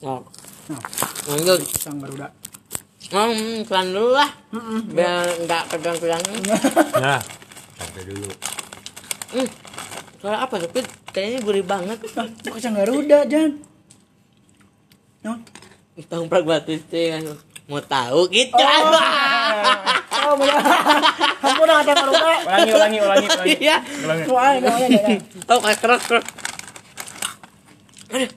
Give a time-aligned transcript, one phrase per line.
[0.00, 0.24] Oh.
[0.72, 0.80] Nah,
[1.28, 1.60] Lanjut.
[1.68, 2.32] pisang Garuda.
[3.10, 4.30] Hmm, pelan dulu lah.
[4.88, 6.22] Biar nggak pegang-pegang.
[7.04, 7.20] Nah,
[7.76, 8.28] sampai dulu.
[9.34, 9.48] Hmm.
[10.20, 10.80] Soalnya apa tapi
[11.12, 11.98] kayaknya gurih banget.
[12.06, 13.60] Itu kacang Garuda, Jan.
[15.20, 15.36] No?
[16.08, 17.24] Tang pragmatis kan.
[17.68, 18.56] Mau tahu gitu.
[20.20, 20.54] Oh, bener.
[21.44, 22.34] Ampun, kacang Garuda.
[22.46, 23.54] Ulangi, ulangi, ulangi, ulangi.
[23.58, 23.76] Iya.
[24.00, 24.24] Ulangi.
[25.44, 25.50] Tuh.
[25.50, 26.24] Oh, kayak keras keras.
[28.16, 28.30] Aduh.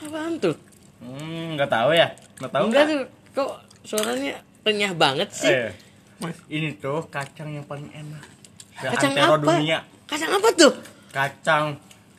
[0.00, 0.56] Apaan tuh?
[1.00, 2.08] Hmm, nggak tahu ya?
[2.40, 2.92] Nggak tahu Enggak nggak?
[2.92, 3.04] tuh.
[3.30, 3.50] Kok
[3.84, 5.48] suaranya renyah banget sih?
[5.48, 5.70] Eh,
[6.48, 8.24] ini tuh kacang yang paling enak.
[8.76, 9.36] Kacang apa?
[9.36, 9.78] dunia.
[10.04, 10.72] Kacang apa tuh?
[11.12, 11.64] Kacang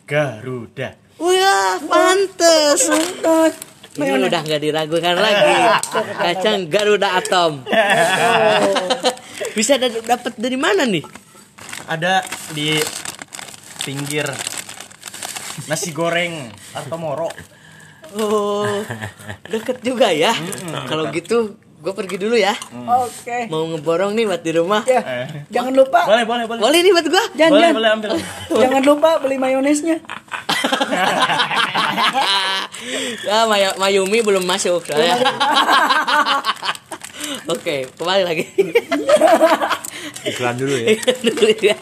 [0.05, 0.89] Garuda.
[1.17, 2.81] Wah, pantes.
[2.89, 3.53] Pantes.
[3.91, 5.53] Ini udah nggak diragukan lagi.
[6.31, 7.61] Kacang Garuda Atom.
[9.58, 11.03] Bisa da- dapat dari mana nih?
[11.86, 12.23] Ada
[12.55, 12.80] di
[13.84, 14.25] pinggir
[15.67, 17.30] nasi goreng atau moro.
[18.13, 18.67] Oh,
[19.45, 20.35] deket juga ya.
[20.85, 22.52] Kalau gitu, gue pergi dulu ya.
[22.73, 23.47] Oke.
[23.47, 24.83] Mau ngeborong nih buat di rumah.
[24.83, 25.47] Ya, Eh.
[25.47, 26.03] jangan lupa.
[26.03, 26.59] Boleh, boleh, boleh.
[26.59, 27.23] Boleh nih buat gue.
[27.33, 27.75] Jan, Boleh, Jan.
[27.75, 28.09] boleh ambil.
[28.61, 29.97] Jangan lupa beli mayonesnya.
[33.23, 35.17] ya, May- Mayumi belum masuk soalnya.
[37.47, 38.45] Oke, kembali lagi.
[40.23, 40.93] Iklan dulu ya.
[41.23, 41.77] Dulu ya.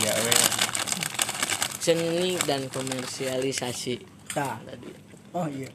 [0.00, 0.38] Iya, weh.
[1.80, 4.00] Seni dan komersialisasi
[4.30, 4.88] Nah, tadi.
[5.34, 5.68] oh iya.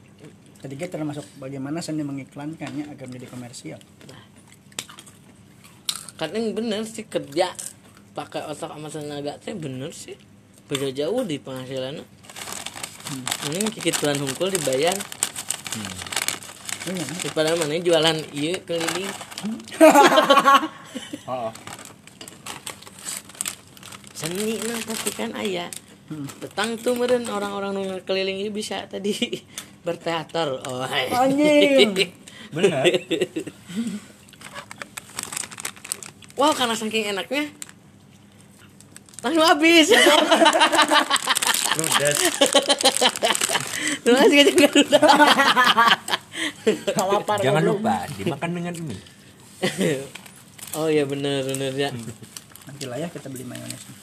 [0.58, 3.80] Tadi kita termasuk bagaimana seni mengiklankannya agar menjadi komersial.
[6.16, 7.52] Kadang bener sih kerja
[8.16, 10.16] pakai otak sama tenaga teh bener sih.
[10.66, 12.02] Beda jauh di penghasilannya.
[13.52, 14.96] Ini kikituan hungkul dibayar
[16.86, 19.10] Iya, daripada mana jualan iya keliling
[21.26, 21.50] Oh,
[24.16, 25.68] seni nah tapi kan ayah
[26.40, 29.12] petang tuh meren orang-orang nu keliling ini bisa tadi
[29.86, 31.92] berteater oh Anjing.
[32.54, 32.86] Bener.
[36.38, 37.50] wow karena saking enaknya
[39.20, 39.90] langsung habis
[41.76, 42.16] Ludes.
[44.00, 45.00] terus aja Garuda.
[47.36, 49.15] Jangan lupa dimakan dengan mie.
[50.78, 51.90] oh iya bener bener ya.
[52.68, 53.94] Nanti lah ya kita beli mayonesnya.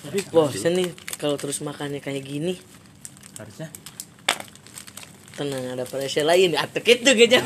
[0.00, 2.56] tapi bosen nih kalau terus makannya kayak gini.
[3.36, 3.68] Harusnya.
[5.36, 6.56] tenang ada pressure lain.
[6.56, 7.36] Atek itu gitu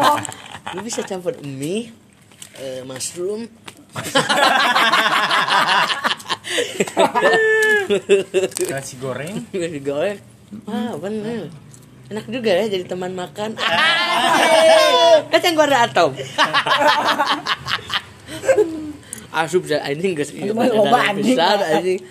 [0.74, 1.92] lu bisa campur mie
[2.58, 3.46] eh, mushroom.
[8.70, 9.46] Nasi goreng.
[9.54, 10.18] Nasi goreng.
[10.66, 11.50] Wah bener
[12.12, 13.56] enak juga ya jadi teman makan.
[15.14, 16.10] Ah, kacang goreng atom.
[19.30, 22.02] Asup saya ini enggak sih besar anjing.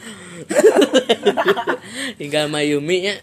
[2.19, 3.15] Tinggal mayumi nya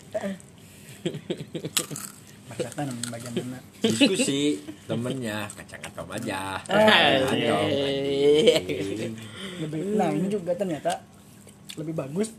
[2.48, 3.58] Masakan bagian mana?
[3.80, 6.60] Diskusi temennya kacang atom aja.
[6.68, 7.66] Ah, Atom.
[9.64, 11.00] Lebih, nah ini juga ternyata
[11.80, 12.32] lebih bagus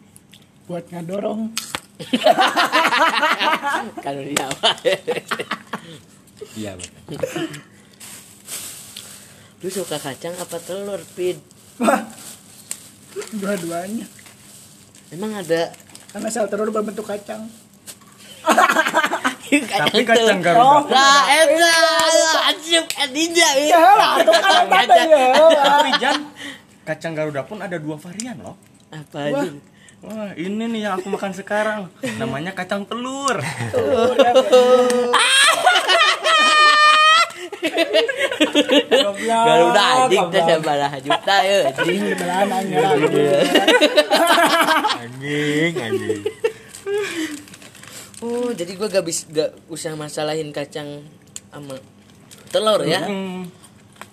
[0.70, 1.50] buat ngadorong.
[4.06, 4.70] kalau dia apa
[6.52, 6.76] Iya,
[9.62, 11.38] lu suka kacang apa telur pid
[11.78, 12.02] Wah,
[13.34, 14.06] dua-duanya.
[15.10, 15.72] emang ada
[16.10, 17.48] Karena sel telur berbentuk kacang.
[18.42, 20.92] Tapi kacang Oh, Garuda.
[20.92, 21.72] Nah, eta
[22.52, 25.32] asup adija Ya lah, itu kan ya?
[25.56, 26.20] Tapi Jan,
[26.84, 28.60] kacang Garuda pun ada dua varian loh.
[28.92, 29.50] Apa aja?
[30.02, 31.86] Wah, ini nih yang aku makan sekarang.
[32.18, 33.38] Namanya kacang telur.
[38.90, 39.16] Goblok.
[39.22, 42.02] Garuda anjing teh sabaraha juta ya anjing.
[42.18, 42.82] Belahan anjing.
[44.98, 46.22] Anjing, anjing.
[48.22, 51.06] Oh, jadi gua gak bisa gak usah masalahin kacang
[51.54, 51.78] sama
[52.50, 53.06] telur ya.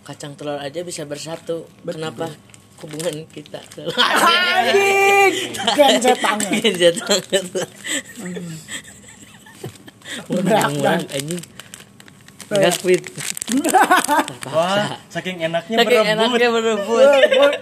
[0.05, 1.65] Kacang telur aja bisa bersatu.
[1.81, 2.29] Kenapa
[2.79, 5.53] hubungan kita Anjing.
[5.75, 6.51] Genset tangan.
[6.63, 7.45] Genset banget.
[10.31, 11.43] Murah anjing.
[12.49, 13.03] Enggak quit.
[14.57, 16.17] Wah, saking enaknya Saking berebut.
[16.17, 17.53] enaknya berebut.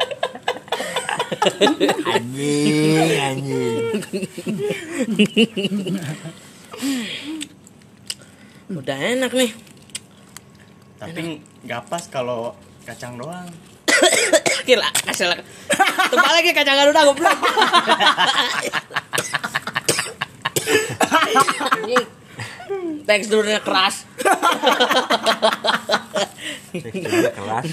[2.07, 3.83] Anjing, anjing.
[8.71, 9.51] Udah enak nih.
[11.03, 11.21] Tapi
[11.67, 12.55] nggak pas kalau
[12.87, 13.51] kacang doang.
[14.69, 15.41] Gila, kasih lah.
[16.11, 17.39] Tebal lagi kacang Garuda goblok.
[23.07, 24.03] Teksturnya keras.
[26.75, 27.67] Teksturnya keras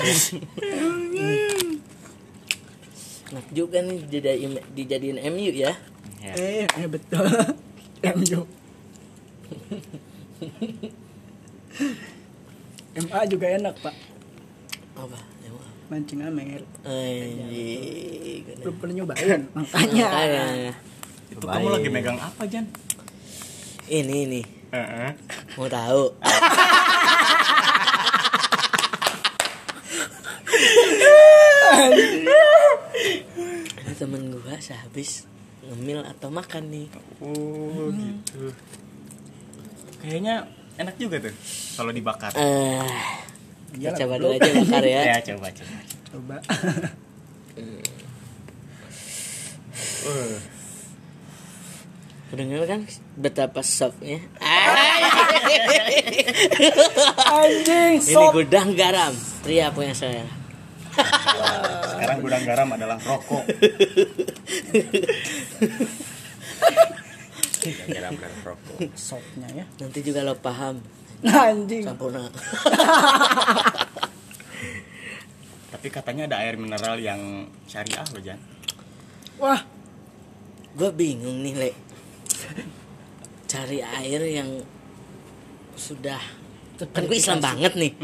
[3.33, 5.73] enak juga nih dijadiin dijadiin MU ya
[6.23, 6.39] Ya.
[6.39, 7.27] Eh, eh betul.
[8.15, 8.47] MU.
[13.03, 13.91] MA juga enak, Pak.
[14.95, 15.32] apa emang
[15.93, 16.57] Mancing amer.
[16.81, 18.41] Anjing.
[18.57, 20.05] Belum pernah nyobain, makanya.
[20.09, 20.73] Makanya.
[21.29, 22.65] Itu kamu lagi megang apa, Jan?
[23.85, 24.41] ini
[24.73, 25.11] Heeh.
[25.53, 26.17] mau tahu
[33.75, 35.25] ini temen gua sehabis
[35.63, 36.87] ngemil atau makan nih
[37.19, 38.51] Oh, gitu.
[39.99, 40.43] Kayaknya
[40.75, 41.33] enak juga tuh
[41.75, 42.31] kalau dibakar.
[42.35, 42.83] eh
[43.73, 45.77] Iyalah, coba dulu aja bakar ya Ya, coba coba.
[46.13, 46.35] Coba.
[50.03, 50.35] Uh,
[52.33, 52.81] Dengar kan
[53.13, 54.17] betapa softnya
[57.29, 58.33] Anjing, Ini sop.
[58.33, 59.13] gudang garam
[59.45, 60.25] Pria punya saya
[60.93, 63.43] sekarang gudang garam adalah rokok.
[67.89, 69.65] garam dan rokok Sopnya ya.
[69.81, 70.83] Nanti juga lo paham
[71.47, 71.83] Anjing.
[71.83, 72.27] Sampurna.
[75.73, 77.19] Tapi katanya ada air mineral yang
[77.65, 78.39] syariah loh, Jan.
[79.39, 79.59] Wah,
[80.73, 81.69] Gue bingung nih Le
[83.45, 84.49] Cari air yang
[85.75, 86.17] Sudah
[86.73, 87.93] Kan gue Islam banget nih.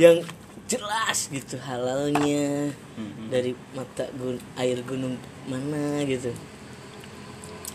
[0.00, 0.24] Yang
[0.64, 2.72] jelas gitu halalnya
[3.28, 5.14] Dari mata gun- air gunung
[5.44, 6.32] mana gitu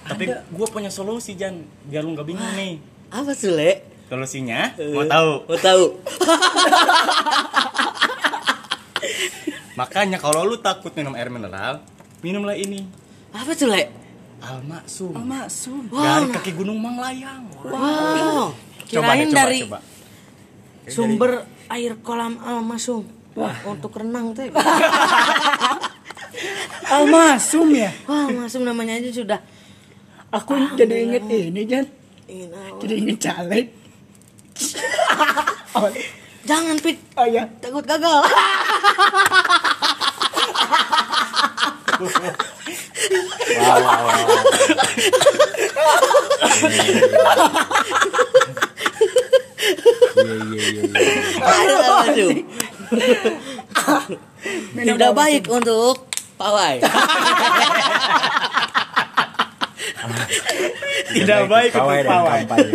[0.05, 1.65] Tapi gue punya solusi, Jan.
[1.89, 2.77] Biar lu nggak bingung nih.
[3.09, 3.81] Apa tuh Le?
[4.05, 5.31] Solusinya, mau tahu?
[5.49, 5.83] Mau tahu?
[9.81, 11.81] Makanya kalau lu takut minum air mineral,
[12.21, 12.85] minumlah ini.
[13.33, 13.89] Apa tuh Le?
[14.45, 15.09] Almaksum.
[15.25, 15.89] masuk.
[15.89, 17.49] Dari kaki Gunung Manglayang.
[17.65, 18.53] Wow
[18.85, 19.79] Coba Kirain deh, coba, dari coba.
[20.85, 21.31] sumber
[21.73, 24.53] air kolam Almasum Wah, untuk renang teh.
[26.93, 27.89] Almasum ya.
[28.05, 29.41] Wah, masum namanya aja sudah
[30.33, 31.85] Aku jadi inget ini, Jan.
[32.25, 32.81] ingin awal.
[32.81, 33.65] Jadi inget caleg.
[35.77, 35.89] oh,
[36.45, 37.49] Jangan pit, oh ya.
[37.57, 38.21] takut gagal.
[43.55, 44.19] wow wow wow
[50.15, 52.31] iya iya iya iya Aduh.
[54.75, 56.07] Tidak baik untuk
[56.37, 56.79] pawai.
[61.15, 62.41] Tidak baik untuk Pawai dan pawai.
[62.45, 62.71] kampanye.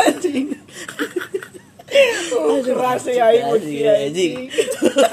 [0.00, 0.46] Anjing.
[2.30, 4.34] Oh, keras ya ibu Anjing, anjing.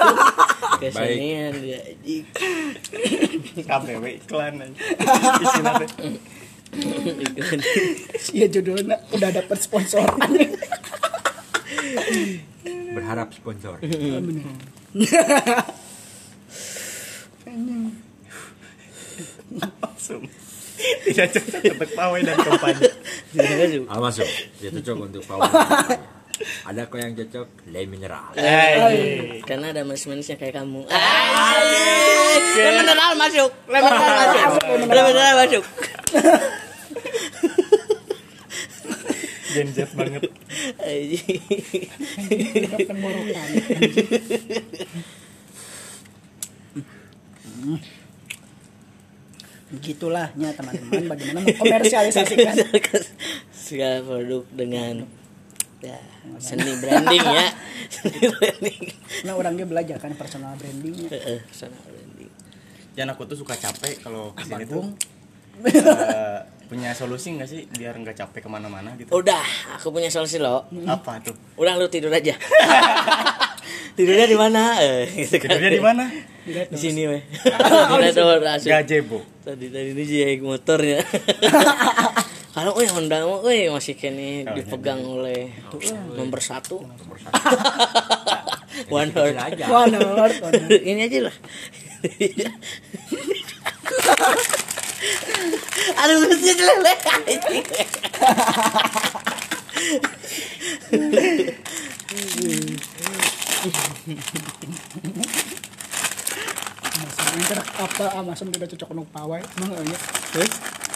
[0.81, 2.23] Kesenian dia anjing.
[3.65, 4.77] KPW iklan nanti.
[7.39, 7.61] Iklan.
[8.35, 10.19] Iya judulnya udah dapet sponsoran.
[12.97, 13.77] berharap sponsor
[19.55, 20.21] Almaksum.
[20.77, 22.89] Tidak cocok untuk pawai dan kampanye.
[23.89, 24.27] Ah masuk
[24.61, 25.49] dia cocok untuk pawai
[26.69, 28.29] ada kok yang cocok le mineral
[29.41, 30.85] Karena ada manis-manisnya kayak kamu.
[30.85, 33.51] Le mineral masuk.
[33.65, 34.61] Le mineral masuk.
[34.85, 35.65] Le mineral masuk.
[39.57, 40.29] Gen Z banget.
[40.77, 41.41] Anjing.
[49.67, 51.11] Begitulahnya teman-teman.
[51.11, 52.55] Bagaimana mengkomersialisasikan?
[53.67, 55.03] Segala produk dengan
[55.77, 55.99] ya
[56.41, 57.47] seni branding ya.
[57.93, 58.81] Seni branding.
[59.27, 62.31] Nah orangnya belajar kan personal branding Heeh, personal branding.
[62.97, 64.89] Jan aku tuh suka capek kalau ke sini tuh
[65.67, 69.13] eh, punya solusi nggak sih biar nggak capek ke mana-mana gitu?
[69.13, 69.45] udah
[69.77, 70.65] aku punya solusi lo.
[70.89, 71.35] Apa tuh?
[71.61, 72.33] udah lu tidur aja
[73.95, 74.61] tidurnya di mana?
[74.79, 75.49] Eh gitu kan.
[75.51, 76.05] Tidurnya di mana?
[76.47, 77.21] di sini weh.
[77.27, 79.19] Tidak tahu langsung Gazebo.
[79.43, 81.03] tadi tadi ini sih motornya.
[82.57, 85.53] Kalau oh Honda mah eh masih kene dipegang oleh
[86.17, 86.81] nomor satu.
[88.89, 89.37] One horse.
[89.37, 89.69] aja.
[89.69, 90.41] Wah, nerd.
[90.81, 91.35] ini aja lah.
[96.01, 96.93] Aduh mesin lele
[106.97, 107.45] Amazon ini
[107.77, 108.05] apa?
[108.17, 109.41] Amazon tidak cocok untuk pawai.
[109.61, 109.97] Emang ya?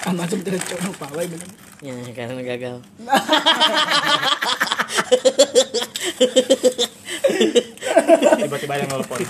[0.09, 1.49] Amazon tidak cocok untuk pawai bener.
[1.85, 2.81] Ya karena gagal.
[8.41, 9.21] Tiba-tiba yang nelfon.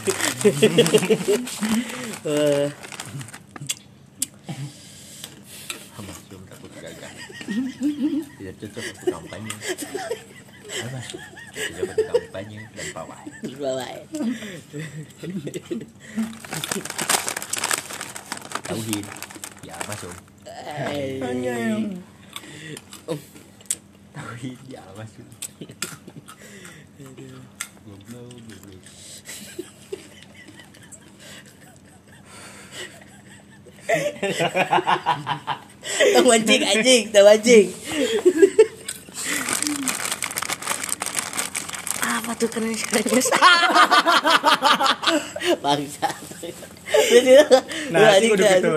[2.21, 2.71] Eh,
[5.99, 7.11] masuk takut gagal.
[8.39, 9.51] Tidak cocok untuk kampanye.
[10.71, 13.25] Cocok kampanye dan pawai
[13.61, 13.93] Bawah.
[18.65, 19.05] tauhid
[19.67, 20.15] ya masuk
[24.15, 25.27] tauhid ya masuk
[27.85, 28.83] goblok goblok
[35.91, 37.67] Tahu anjing anjing, tahu anjing.
[42.71, 43.19] Apa
[45.63, 46.07] Bangsa.
[47.91, 48.69] Nah, sih udah gitu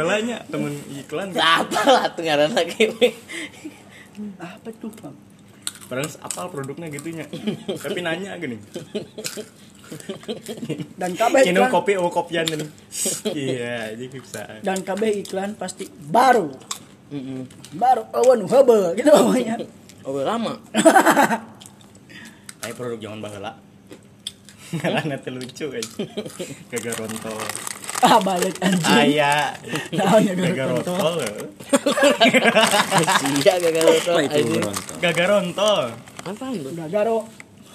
[0.50, 0.72] temen
[1.02, 1.28] iklan.
[1.34, 2.90] Apa lah tuh ngaran lagi.
[4.38, 5.14] Apa tuh, Bang?
[5.84, 7.26] Padahal apal produknya gitu nya.
[7.76, 8.56] Tapi nanya gini.
[10.96, 12.66] Dan KB iklan kopi oh kopian ini.
[13.30, 14.42] Iya, jadi bisa.
[14.64, 16.48] dan KB iklan pasti baru.
[17.76, 19.60] Baru awan hebe gitu namanya.
[20.04, 20.56] Oh lama.
[22.64, 23.52] Kayak produk zaman baheula.
[24.78, 26.04] Karena teh lucu aja.
[26.70, 27.36] Gagal rontol.
[28.00, 28.96] Ah balik anjing.
[29.16, 29.54] Aya.
[29.90, 31.14] Naonnya gagal Gagal rontol?
[31.16, 31.24] rontol.
[33.34, 34.60] Sia gagal apa itu anjing.
[34.60, 35.82] berontok Gagal rontol.
[36.24, 36.70] Apa tuh?
[36.70, 37.18] Udah garo.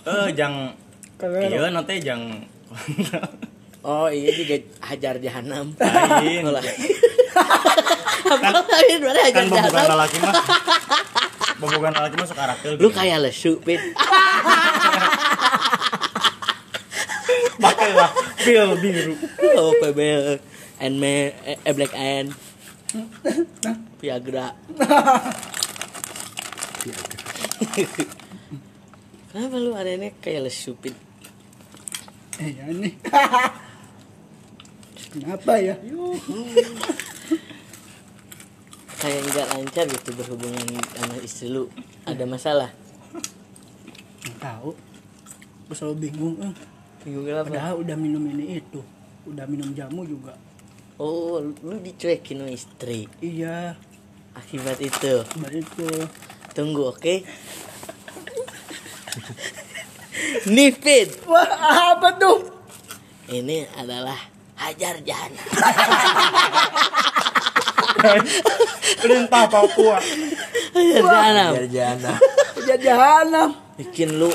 [0.01, 0.73] Eh, jang
[1.15, 2.21] Kagak Iya, nanti jang
[3.79, 5.71] Oh iya juga hajar jahanam.
[5.75, 6.43] lain.
[6.45, 6.59] Olah.
[8.29, 9.87] Apa lain berarti hajar kan jahanam?
[9.89, 10.33] lelaki mah
[11.57, 13.79] pembukaan lelaki mah suka rakel Lu kayak lesu, Pit.
[17.59, 18.11] pakai lah
[18.41, 19.13] pil biru
[19.59, 19.99] Oh, PB
[20.79, 22.31] and me eh, eh, black and
[23.99, 24.55] Viagra.
[29.29, 30.97] Kenapa lu ada ini kayak lesu, Pit?
[32.41, 32.95] Eh ya nih.
[35.13, 35.75] Kenapa ya?
[38.99, 40.65] Kayak nggak lancar gitu berhubungan
[40.97, 41.69] sama istri lu.
[42.09, 42.73] Ada masalah.
[44.25, 44.73] Nggak tahu.
[45.69, 46.39] Gue selalu bingung.
[47.09, 47.49] Bingung kenapa?
[47.49, 48.85] Padahal udah minum ini itu.
[49.25, 50.37] Udah minum jamu juga.
[51.01, 53.09] Oh, lu dicuekin sama istri.
[53.17, 53.73] Iya.
[54.37, 55.25] Akibat itu.
[55.41, 55.89] Baru itu.
[56.53, 57.25] Tunggu, oke?
[60.53, 61.17] Nih, Pit.
[61.25, 62.45] Wah apa tuh?
[63.25, 64.29] Ini adalah
[64.61, 65.49] hajar jahanam.
[69.01, 69.97] perintah Papua
[70.71, 71.51] Hajar jahanam.
[71.57, 72.13] biar jana
[72.69, 73.49] Ya jahanam.
[73.81, 74.29] Bikin lu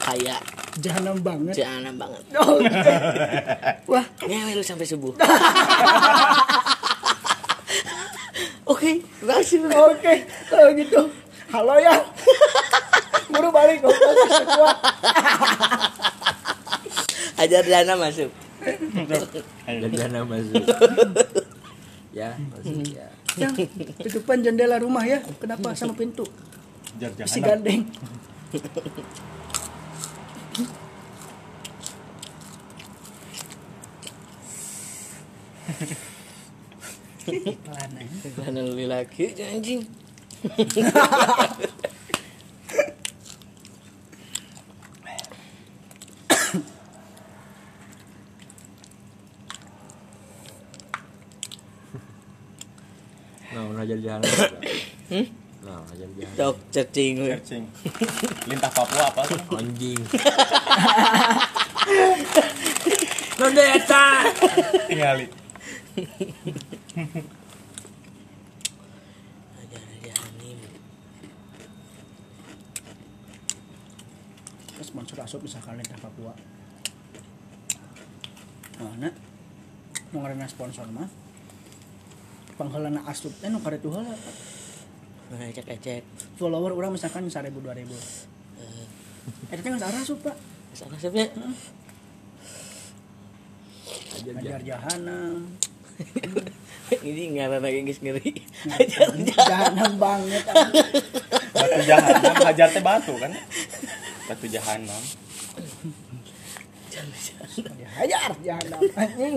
[0.00, 0.40] kayak
[0.78, 1.54] Jahanam banget.
[1.58, 2.22] jahanam banget.
[2.38, 2.62] Oh,
[3.90, 5.10] Wah, Ngewe lu sampai subuh.
[8.70, 9.02] Oke.
[9.20, 9.34] Bro.
[9.98, 10.14] oke.
[10.46, 11.00] Kalau gitu.
[11.50, 11.98] Halo ya.
[13.34, 14.70] Buru balik semua.
[17.34, 18.30] Hajar jahanam masuk.
[18.60, 20.60] biar jana masuk
[22.12, 23.08] ya masuk ya
[23.40, 23.72] Yang
[24.04, 25.22] tutupan jendela rumah ya.
[25.40, 26.26] Kenapa sama pintu?
[27.24, 27.86] Si jangan gandeng.
[30.50, 30.66] Aja.
[38.34, 39.86] Karena lu laki anjing.
[53.50, 54.22] nah ngajar jana
[55.10, 55.26] Hmm?
[55.90, 57.34] Nah ngajar jana Cok cacing we.
[57.34, 57.64] searching
[58.46, 59.98] lintah Papua apa tuh anjing
[63.40, 64.06] Nonde eta
[69.58, 70.58] Hajar jahanam.
[74.80, 76.32] sponsor asup misalkan Lintah Papua.
[78.80, 79.10] Mana?
[80.14, 81.10] Mau ngarana sponsor mah.
[82.56, 83.90] Panghalana asup teh nu karatu
[85.30, 85.46] heula.
[85.46, 86.02] Nah, cek cek.
[86.34, 87.86] Follower urang misalkan 1000 2000.
[89.50, 90.36] Eta teh geus asup, Pak.
[90.74, 91.26] Sana siapnya.
[94.10, 95.36] ngajar Ajar jana jahanam.
[97.06, 98.30] Ini ngaran lagi guys ngeri.
[98.66, 99.36] Hajar jahanam.
[99.38, 100.42] Jahanam banget.
[100.50, 100.86] anjing.
[101.50, 103.32] batu jahanam hajar teh batu kan
[104.30, 105.02] batu jahanam
[107.90, 109.36] Hajar jahanam anjing.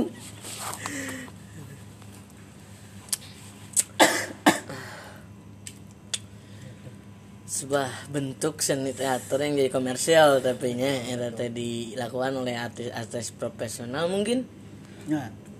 [7.54, 14.10] Sebuah bentuk seni teater yang jadi komersial tapi nya era teh dilakukan oleh artis-artis profesional
[14.10, 14.50] mungkin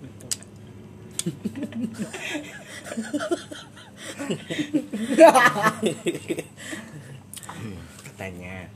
[0.02, 0.26] gitu.
[8.02, 8.66] katanya.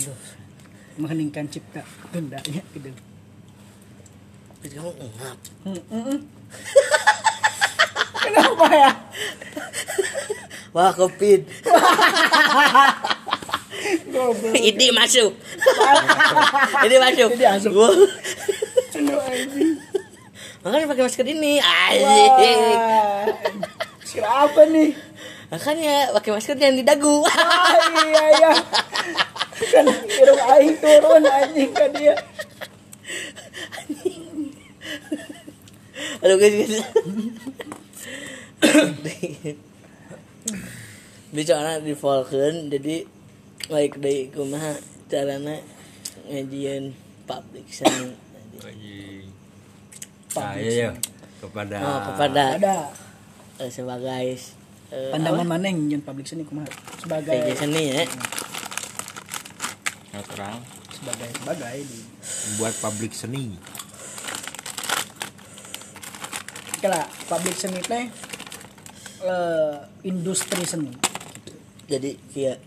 [0.00, 0.37] Aduh.
[0.98, 2.90] Mengheningkan cipta gendanya gitu.
[4.58, 5.38] Pit kamu ngap.
[8.26, 8.90] Kenapa ya?
[10.74, 10.90] Wah.
[10.92, 11.46] Goblok.
[14.58, 15.32] Ini masuk.
[16.82, 17.30] Ini masuk.
[17.38, 17.72] Ini masuk.
[20.66, 21.62] Makanya pakai masker ini.
[21.62, 22.60] Anjing.
[22.74, 23.24] Wah.
[24.02, 24.90] Kira apa nih?
[25.48, 27.24] Makanya pakai masker jangan di dagu.
[27.24, 28.50] Ah, iya iya.
[29.78, 32.18] Kan hidung aing turun anjing kan dia.
[36.18, 36.82] Aduh guys guys.
[41.30, 43.06] Bicara di Falcon jadi
[43.70, 44.74] baik dari kumaha
[45.06, 45.62] carana
[46.26, 46.90] ngajian
[47.30, 47.70] public.
[50.38, 50.90] Nah, iya, iya.
[51.38, 52.76] kepada oh, kepada Ada
[53.62, 54.26] eh, sebagai
[54.90, 56.66] eh, pandangan maneng yang public seni kumaha
[56.98, 58.47] sebagai seni ya Menurut
[60.26, 60.58] orang
[60.90, 62.00] sebagai sebagai di
[62.58, 63.54] buat publik seni.
[66.78, 68.06] kala public seni teh
[69.26, 70.94] eh, industri seni.
[71.90, 72.58] Jadi kayak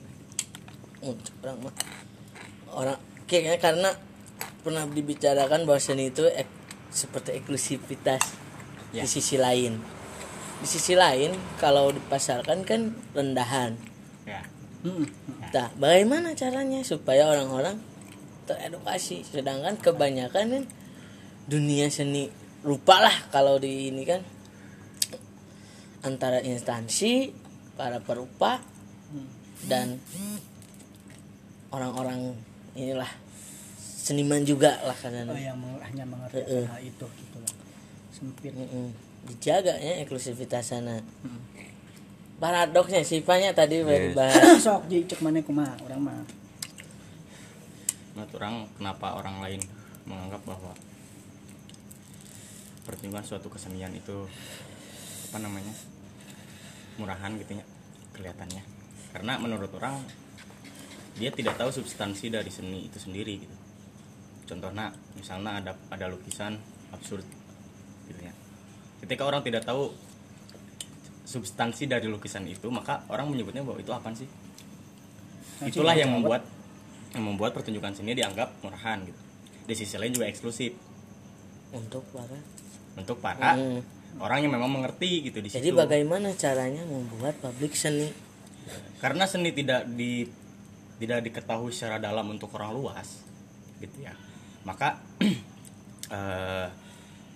[1.07, 1.73] oh, orang mah
[2.75, 3.89] orang kayaknya karena
[4.61, 6.59] pernah dibicarakan bahwa seni itu ek-
[6.91, 8.39] seperti eksklusivitas
[8.91, 9.03] Ya.
[9.03, 9.79] di sisi lain.
[10.59, 11.31] Di sisi lain
[11.63, 13.79] kalau dipasarkan kan rendahan.
[14.27, 14.43] Ya
[14.81, 15.05] Hmm.
[15.49, 17.77] nah bagaimana caranya supaya orang-orang
[18.43, 19.21] teredukasi?
[19.23, 20.63] Sedangkan kebanyakan kan
[21.45, 22.27] dunia seni
[22.61, 24.21] lupa lah kalau di ini kan.
[26.01, 27.29] Antara instansi
[27.73, 28.57] para perupa
[29.63, 30.01] dan
[31.69, 32.33] orang-orang
[32.73, 33.09] inilah
[33.77, 36.65] seniman juga lah karena Oh, yang meng- hanya mengerti Heeh.
[36.65, 37.53] hal itu gitu lah.
[38.11, 38.51] Sempit.
[38.51, 38.89] Mm-mm.
[39.21, 40.97] dijaga ya eksklusivitas sana
[42.41, 44.17] paradoksnya sifatnya tadi baru Yes.
[44.17, 46.25] dibahas sok jadi cek mana kumaha orang mah.
[48.17, 49.61] Menurut orang kenapa orang lain
[50.09, 50.73] menganggap bahwa
[52.81, 54.25] pertunjukan suatu kesenian itu
[55.31, 55.71] apa namanya
[56.97, 57.65] murahan gitu ya
[58.17, 58.65] kelihatannya.
[59.13, 60.01] Karena menurut orang
[61.15, 63.55] dia tidak tahu substansi dari seni itu sendiri gitu.
[64.49, 66.57] Contohnya misalnya ada ada lukisan
[66.89, 67.23] absurd
[68.09, 68.33] gitu ya.
[69.05, 69.93] Ketika orang tidak tahu
[71.31, 74.27] substansi dari lukisan itu maka orang menyebutnya bahwa itu apa sih?
[75.63, 76.43] Itulah yang membuat
[77.15, 79.19] yang membuat pertunjukan seni dianggap murahan gitu.
[79.63, 80.75] Di sisi lain juga eksklusif.
[81.71, 82.35] Untuk para
[82.91, 83.79] untuk para Mm.
[84.19, 85.77] orang yang memang mengerti gitu di jadi situ.
[85.79, 88.11] bagaimana caranya membuat publik seni?
[88.99, 90.27] Karena seni tidak di
[90.99, 93.23] tidak diketahui secara dalam untuk orang luas
[93.79, 94.11] gitu ya.
[94.67, 94.99] Maka
[96.11, 96.67] eh,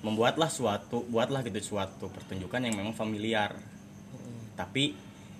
[0.04, 3.56] membuatlah suatu buatlah gitu suatu pertunjukan yang memang familiar
[4.56, 4.96] tapi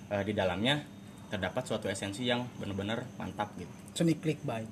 [0.06, 0.80] eh, di dalamnya
[1.26, 4.68] terdapat suatu esensi yang benar-benar mantap gitu seni clickbait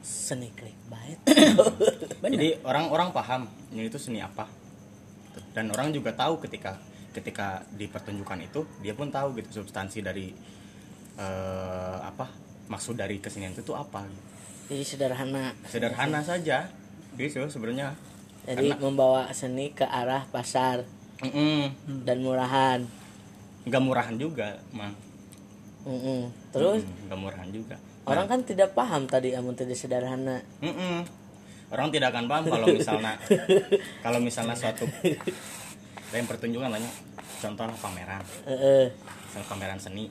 [0.00, 1.18] seni clickbait
[2.22, 2.34] Benar.
[2.34, 4.46] Jadi orang-orang paham ini itu seni apa.
[5.52, 6.74] Dan orang juga tahu ketika
[7.10, 10.34] ketika di pertunjukan itu dia pun tahu gitu substansi dari
[11.14, 12.26] eh, apa
[12.66, 14.02] maksud dari kesenian itu tuh apa.
[14.04, 14.22] gitu.
[14.68, 16.68] jadi sederhana Sederhana saja.
[17.14, 17.94] Gitu sebenarnya.
[18.44, 20.82] jadi Karena- membawa seni ke arah pasar
[21.18, 21.74] Mm-mm.
[22.02, 22.86] dan murahan
[23.64, 24.94] nggak murahan juga, mang.
[25.82, 26.28] Mm-mm.
[26.52, 27.76] terus Mm, nggak murahan juga.
[28.04, 31.06] orang kan tidak paham tadi amun tidak sederhana Mm-mm.
[31.68, 33.12] Orang tidak akan paham kalau misalnya
[34.04, 34.84] kalau misalnya suatu
[36.10, 36.94] yang pertunjukan banyak
[37.38, 38.24] contoh pameran.
[38.44, 38.88] Heeh.
[39.28, 40.08] misalnya pameran seni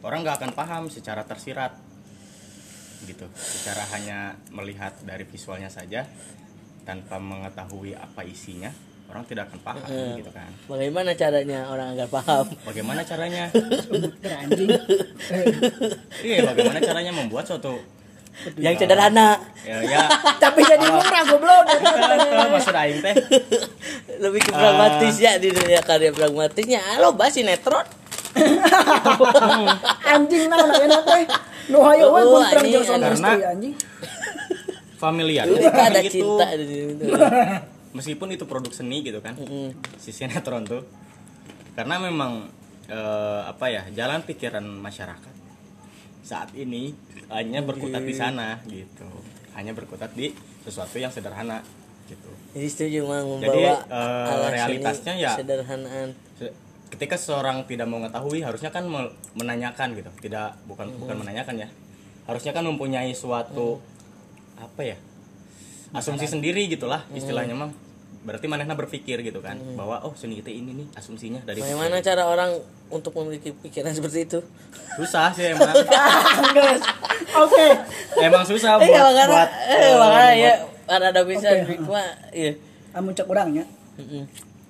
[0.00, 1.76] orang nggak akan paham secara tersirat
[3.04, 6.04] gitu secara hanya melihat dari visualnya saja
[6.84, 8.68] tanpa mengetahui apa isinya
[9.10, 10.14] orang tidak akan paham Mm.
[10.18, 10.50] gitu kan.
[10.66, 12.46] Bagaimana caranya orang agar paham?
[12.62, 13.44] Bagaimana caranya?
[16.22, 17.74] Iya bagaimana caranya membuat suatu
[18.56, 19.36] yang sederhana.
[19.66, 20.06] Ya ya.
[20.42, 21.64] Tapi jadi murah goblok.
[22.50, 23.14] Maksud aing teh?
[24.16, 26.80] Lebih ke pragmatis ya di dunia karya pragmatisnya.
[27.02, 27.84] Lo bahas sinetron.
[30.06, 31.22] Anjing nah nak enak teh
[31.70, 33.74] nu hayo we kuntrang anjing, jeung anjing.
[34.96, 35.44] familiar.
[35.46, 36.22] Ada Gitu.
[36.22, 37.04] cinta di situ
[37.90, 39.74] meskipun itu produk seni gitu kan Mm-mm.
[39.96, 40.82] si sinetron tuh.
[41.74, 42.46] Karena memang
[42.86, 45.34] eh, apa ya jalan pikiran masyarakat
[46.20, 46.92] saat ini
[47.28, 49.06] hanya berkutat di sana gitu.
[49.52, 51.62] Hanya berkutat di sesuatu yang sederhana
[52.06, 52.30] gitu.
[52.52, 56.54] Jadi setuju mang Jadi, membawa eh, ala realitasnya ya- sederhanaan Se-
[56.90, 58.86] ketika seorang tidak mengetahui harusnya kan
[59.32, 60.10] menanyakan gitu.
[60.20, 61.68] Tidak bukan bukan menanyakan ya.
[62.26, 63.78] Harusnya kan mempunyai suatu
[64.54, 64.98] apa ya
[65.90, 67.72] asumsi sendiri gitulah istilahnya mang
[68.20, 72.28] berarti manehna berpikir gitu kan bahwa oh seni itu ini nih asumsinya dari bagaimana cara
[72.28, 72.52] orang
[72.92, 74.38] untuk memiliki pikiran seperti itu?
[74.92, 75.72] Susah sih emang.
[77.40, 77.66] Oke.
[78.20, 81.80] Emang susah buat eh makanya buat eh eh, makanya ya buat- ada bisa Oke, Big
[81.80, 82.52] mah iya.
[82.92, 83.64] Amun cek orangnya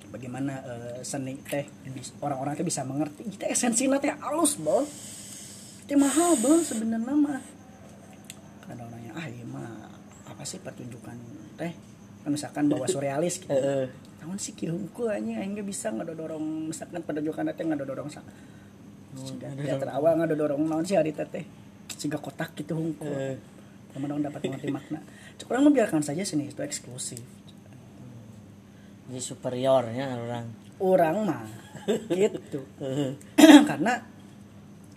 [0.07, 1.65] bagaimana eh, seni teh
[2.21, 3.25] orang-orang teh bisa mengerti.
[3.35, 4.87] Kita esensinya teh halus bol
[5.83, 7.41] teh mahal bol sebenarnya mah
[8.63, 9.91] karena orangnya ah iya mah
[10.41, 11.13] apa sih pertunjukan
[11.53, 11.69] teh
[12.25, 13.53] Kan misalkan bawa surrealis gitu.
[13.53, 18.25] Tahun sih kihungku aja ge bisa ngadodorong misalkan pertunjukan teh ngadodorong sa
[19.13, 21.45] Siga teater awal ngadodorong naon sih hari teh?
[21.93, 23.37] Siga kotak gitu hungku Eh.
[23.93, 24.97] teman dapat mengerti makna.
[25.37, 27.21] Cek orang membiarkan saja seni itu eksklusif.
[29.11, 30.45] Jadi superiornya orang.
[30.81, 31.45] Orang mah
[32.17, 32.65] gitu.
[33.69, 33.93] Karena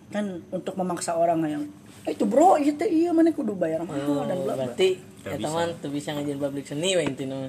[0.09, 1.63] kan untuk memaksa orang yang
[2.09, 4.73] "Eh, itu bro itu iya mana kudu bayar mahal dan bla bla.
[4.73, 7.49] Berarti Nggak ya teman tuh bisa ngajin public seni we intinya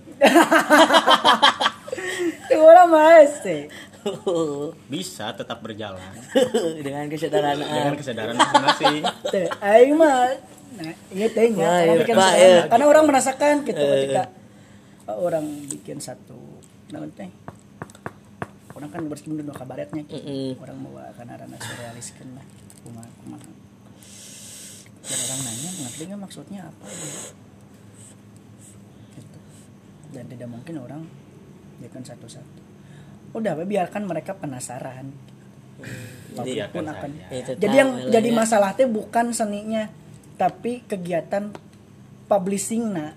[2.46, 3.62] itu orang mah sih.
[4.94, 6.02] Bisa tetap berjalan.
[6.86, 9.02] Dengan kesadaran dengan kesadaran masing-masing.
[9.66, 12.62] Aing mah nah iya teh orang iya, iya.
[12.68, 14.28] karena orang merasakan gitu ketika
[15.08, 16.38] uh, orang bikin satu.
[16.92, 17.32] Naon teh.
[18.76, 20.04] Orang kan bersinggung dua kabaretnya.
[20.04, 20.20] Gitu.
[20.20, 20.60] Mm-mm.
[20.60, 22.46] orang mau karena rana surrealiskan lah.
[22.84, 23.52] Kumaha kumaha.
[25.06, 26.86] Dan orang nanya ngerti nggak maksudnya apa.
[26.92, 27.45] Gitu.
[30.16, 31.04] Dan tidak mungkin orang
[31.84, 32.62] biarkan satu-satu.
[33.36, 35.12] Udah we, biarkan mereka penasaran.
[35.76, 37.10] Jadi- pun Biarkan akan.
[37.12, 37.36] saja.
[37.36, 38.36] Itu jadi yang lah jadi ya.
[38.36, 39.92] masalah teh bukan seninya
[40.40, 41.52] tapi kegiatan
[42.32, 43.12] publishing na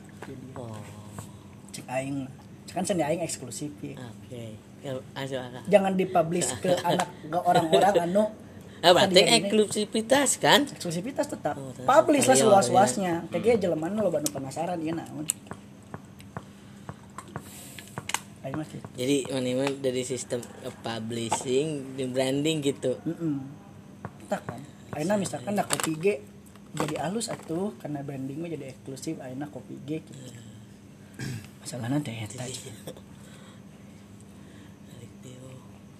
[0.58, 0.74] oh.
[1.70, 2.26] Cek aing.
[2.66, 3.94] Cek kan seni aing eksklusif ya.
[3.94, 4.42] oke.
[4.82, 4.94] Ya
[5.66, 8.26] jangan dipublish ke anak ke orang-orang anu.
[8.78, 10.66] Ah berarti eksklusivitas kan?
[10.66, 11.58] Eksklusivitas tetap.
[11.58, 13.26] Oh, publish lah superior, seluas-luasnya.
[13.30, 15.26] kayak gitu jelema lo baru penasaran ya naon
[18.96, 23.36] jadi mana dari sistem eh, publishing dan branding gitu Mm-mm.
[24.28, 24.60] tak kan
[24.96, 26.06] aina misalkan nak kopi G
[26.76, 30.12] jadi halus atuh karena branding mah jadi eksklusif aina kopi G gitu.
[31.64, 32.44] masalahnya teh eta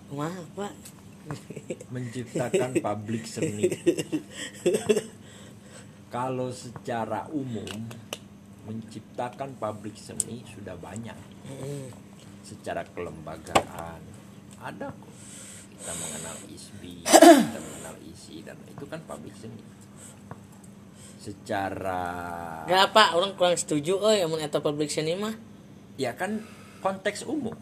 [0.08, 0.72] Kumaha pak
[1.92, 3.68] menciptakan publik seni.
[6.08, 7.68] Kalau secara umum
[8.64, 11.16] menciptakan publik seni sudah banyak.
[12.48, 14.00] Secara kelembagaan
[14.64, 15.12] ada kok.
[15.78, 17.06] Kita mengenal ISBI,
[17.46, 19.62] kita mengenal ISI dan itu kan publik seni.
[21.20, 22.02] Secara
[22.64, 25.36] Gak apa orang kurang setuju oh yang eta public seni mah
[26.00, 26.42] ya kan
[26.80, 27.54] konteks umum.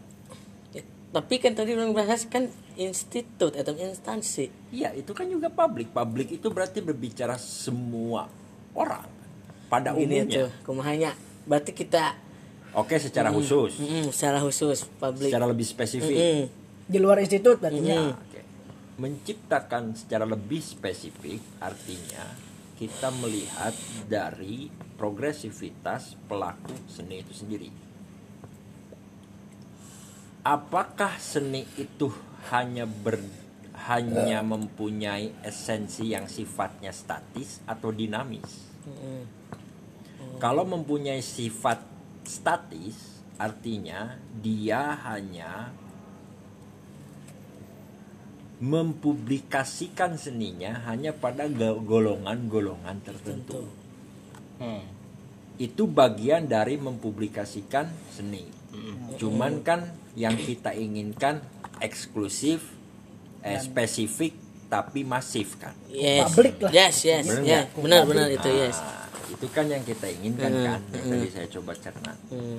[0.71, 0.81] Ya,
[1.13, 5.91] tapi kan tadi orang bahas kan institut atau instansi Iya, itu kan juga publik.
[5.91, 8.31] Publik itu berarti berbicara semua
[8.73, 9.17] orang
[9.67, 10.47] pada gini umumnya.
[10.47, 11.11] tuh kumahanya
[11.43, 12.15] berarti kita
[12.75, 16.17] Oke, secara khusus, mm, secara khusus public secara lebih spesifik.
[16.17, 16.43] Mm,
[16.87, 18.41] di luar institut berarti Ya, oke.
[18.97, 22.25] Menciptakan secara lebih spesifik artinya
[22.77, 23.73] kita melihat
[24.05, 27.69] dari progresivitas pelaku seni itu sendiri.
[30.45, 32.13] Apakah seni itu
[32.53, 33.19] hanya ber
[33.89, 38.65] hanya mempunyai esensi yang sifatnya statis atau dinamis?
[38.85, 39.23] mm,
[40.37, 41.96] Kalau mempunyai sifat
[42.27, 45.71] statis, artinya dia hanya
[48.57, 53.69] mempublikasikan seninya hanya pada go- golongan-golongan tertentu.
[54.57, 54.81] Hmm.
[55.57, 58.45] Itu bagian dari mempublikasikan seni.
[59.17, 61.41] Cuman kan yang kita inginkan
[61.77, 62.65] eksklusif,
[63.41, 64.33] eh, spesifik
[64.67, 65.71] tapi masif kan.
[65.87, 66.71] yes Public lah.
[66.75, 67.79] yes yes ya nggak?
[67.79, 68.77] benar benar itu Ah, yes
[69.27, 70.79] itu kan yang kita inginkan Hmm, kan.
[70.93, 72.13] Yang tadi saya coba cerna.
[72.31, 72.57] Hmm,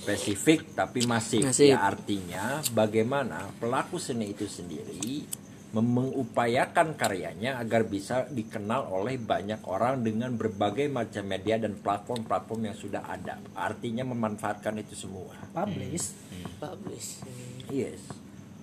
[0.00, 1.44] spesifik tapi masif.
[1.44, 1.70] Masif.
[1.70, 5.26] Ya artinya bagaimana pelaku seni itu sendiri
[5.70, 12.76] mengupayakan karyanya agar bisa dikenal oleh banyak orang dengan berbagai macam media dan platform-platform yang
[12.76, 13.38] sudah ada.
[13.54, 15.30] Artinya memanfaatkan itu semua.
[15.54, 16.10] publish
[16.58, 17.22] publish
[17.70, 18.02] Yes.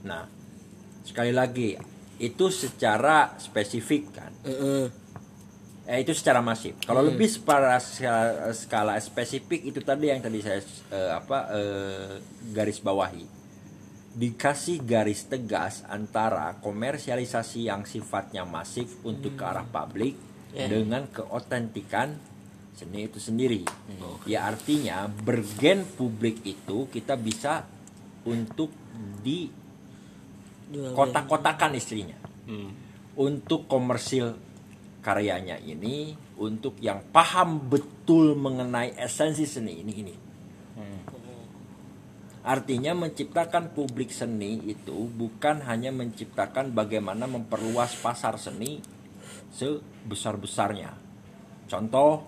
[0.04, 0.28] Nah,
[1.08, 1.80] sekali lagi
[2.20, 4.32] itu secara spesifik kan.
[4.44, 5.07] Heeh.
[5.88, 6.76] Eh, itu secara masif.
[6.84, 10.60] Kalau lebih pada skala, skala spesifik itu tadi yang tadi saya
[10.92, 12.12] eh, apa eh,
[12.52, 13.24] garis bawahi.
[14.18, 20.16] Dikasih garis tegas antara komersialisasi yang sifatnya masif untuk ke arah publik
[20.48, 20.72] Ya.
[20.72, 22.16] dengan keotentikan
[22.74, 23.68] seni itu sendiri.
[24.26, 27.68] Ya artinya bergen publik itu kita bisa
[28.24, 28.72] untuk
[29.22, 29.52] di
[30.96, 32.16] kotak-kotakan istrinya
[32.48, 32.72] Hmm.
[33.20, 34.40] untuk komersil
[35.02, 40.16] karyanya ini untuk yang paham betul mengenai esensi seni ini ini.
[42.48, 48.80] Artinya menciptakan publik seni itu bukan hanya menciptakan bagaimana memperluas pasar seni
[49.52, 51.08] sebesar besarnya
[51.68, 52.24] contoh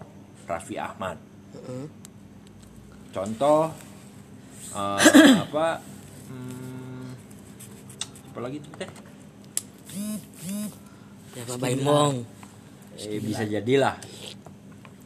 [0.45, 1.17] Raffi Ahmad.
[3.09, 3.71] Contoh
[4.75, 4.99] eh,
[5.47, 5.67] apa
[6.29, 7.05] hmm,
[8.29, 8.89] apa lagi tuh teh?
[11.33, 12.38] Ya Pak Baimong
[13.07, 13.95] eh, bisa jadilah.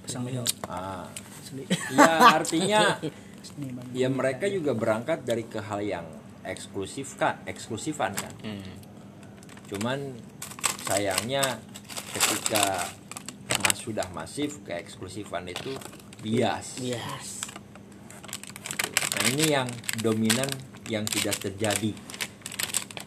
[0.10, 0.44] Sang Milo.
[0.68, 1.06] ah.
[1.44, 2.98] Seni- ya artinya
[4.00, 6.08] ya mereka juga berangkat dari ke hal yang
[6.44, 8.34] eksklusif kan eksklusifan kan?
[8.44, 8.64] Hmm.
[9.68, 10.16] cuman
[10.84, 11.42] sayangnya
[12.14, 12.84] ketika
[13.64, 15.74] mas sudah masif ke eksklusifan itu
[16.22, 16.78] bias.
[16.80, 17.28] Bias.
[19.18, 19.68] Nah ini yang
[20.04, 20.48] dominan
[20.92, 21.92] yang tidak terjadi.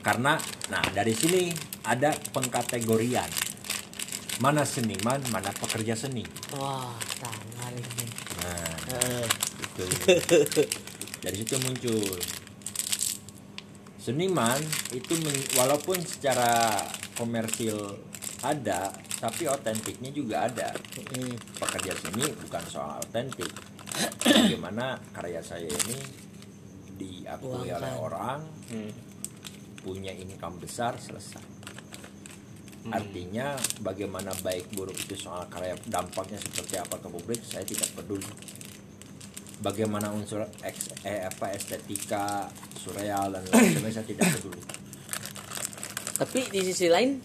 [0.01, 0.41] Karena
[0.73, 1.53] nah dari sini
[1.87, 3.29] ada pengkategorian
[4.37, 6.21] mana seniman mana pekerja seni.
[6.53, 8.07] Wah tangan ini.
[8.37, 9.27] Nah Eh,
[9.59, 9.85] itu
[11.19, 12.05] dari situ muncul.
[13.97, 14.61] Seniman
[14.93, 15.15] itu
[15.57, 16.85] walaupun secara
[17.17, 17.99] komersil
[18.45, 20.71] ada tapi otentiknya juga ada.
[21.11, 23.49] Mm, pekerja seni bukan soal otentik.
[24.21, 25.99] Bagaimana karya saya ini
[26.95, 27.81] diakui Uangkan.
[27.81, 28.93] oleh orang Hmm.
[29.79, 31.56] punya income besar selesai
[32.87, 33.03] Hmm.
[33.03, 38.31] artinya bagaimana baik buruk itu soal karya dampaknya seperti apa ke publik saya tidak peduli.
[39.59, 42.47] Bagaimana unsur eks, eh, apa estetika
[42.79, 44.63] surreal dan lain sebagainya saya tidak peduli.
[46.15, 47.19] Tapi di sisi lain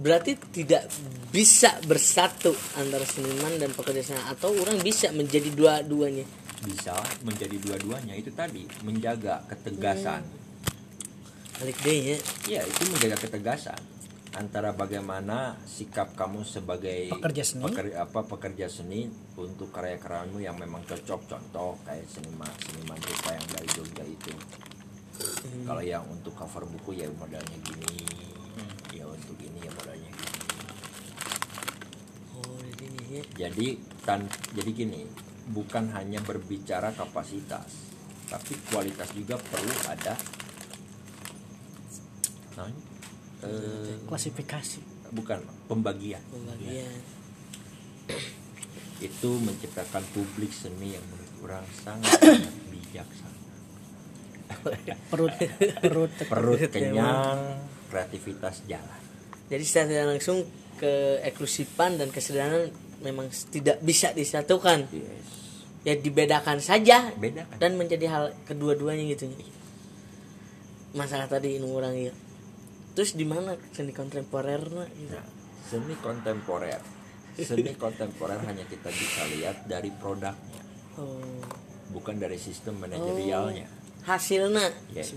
[0.00, 0.32] berarti
[0.64, 0.88] tidak
[1.28, 6.24] bisa bersatu antara seniman dan pekerja seni atau orang bisa menjadi dua-duanya?
[6.64, 10.24] Bisa menjadi dua-duanya itu tadi menjaga ketegasan.
[11.60, 12.18] Balik deh ya.
[12.48, 13.95] Iya itu menjaga ketegasan
[14.36, 17.64] antara bagaimana sikap kamu sebagai Pekerja seni.
[17.64, 19.08] peker- apa pekerja seni
[19.40, 21.24] untuk karya-karyamu yang memang cocok.
[21.24, 24.32] Contoh kayak seniman seniman kita yang dari Jogja itu.
[25.64, 27.96] Kalau yang untuk cover buku ya modelnya gini.
[28.92, 30.36] Ya untuk ini ya modelnya gini.
[32.36, 32.60] Oh
[33.08, 33.22] ya.
[33.48, 35.08] Jadi tan jadi gini
[35.48, 37.86] bukan hanya berbicara kapasitas
[38.26, 40.14] tapi kualitas juga perlu ada.
[42.58, 42.70] Nah,
[43.46, 44.80] eh, klasifikasi.
[45.14, 45.38] Bukan
[45.70, 46.22] pembagian.
[46.30, 46.90] Pembagian.
[49.08, 53.34] Itu menciptakan publik seni yang menurut orang sangat sangat bijaksana.
[55.10, 55.34] Perut
[55.82, 57.58] perut perut kenyang
[57.90, 59.00] kreativitas jalan.
[59.46, 60.38] Jadi secara tidak langsung
[60.76, 62.70] ke eksklusifan dan kesederhanaan
[63.02, 64.86] memang tidak bisa disatukan.
[64.90, 65.26] Yes.
[65.86, 67.56] Ya dibedakan saja Bedakan.
[67.62, 69.30] dan menjadi hal kedua-duanya gitu.
[70.98, 72.10] Masalah tadi ini orang ya
[72.96, 74.64] terus di mana seni kontemporer
[74.96, 75.28] gitu nah,
[75.66, 76.80] seni kontemporer.
[77.36, 80.62] Seni kontemporer hanya kita bisa lihat dari produknya.
[80.96, 81.44] Oh.
[81.92, 83.68] Bukan dari sistem manajerialnya.
[84.08, 84.72] Hasilnya.
[84.96, 85.12] Yes.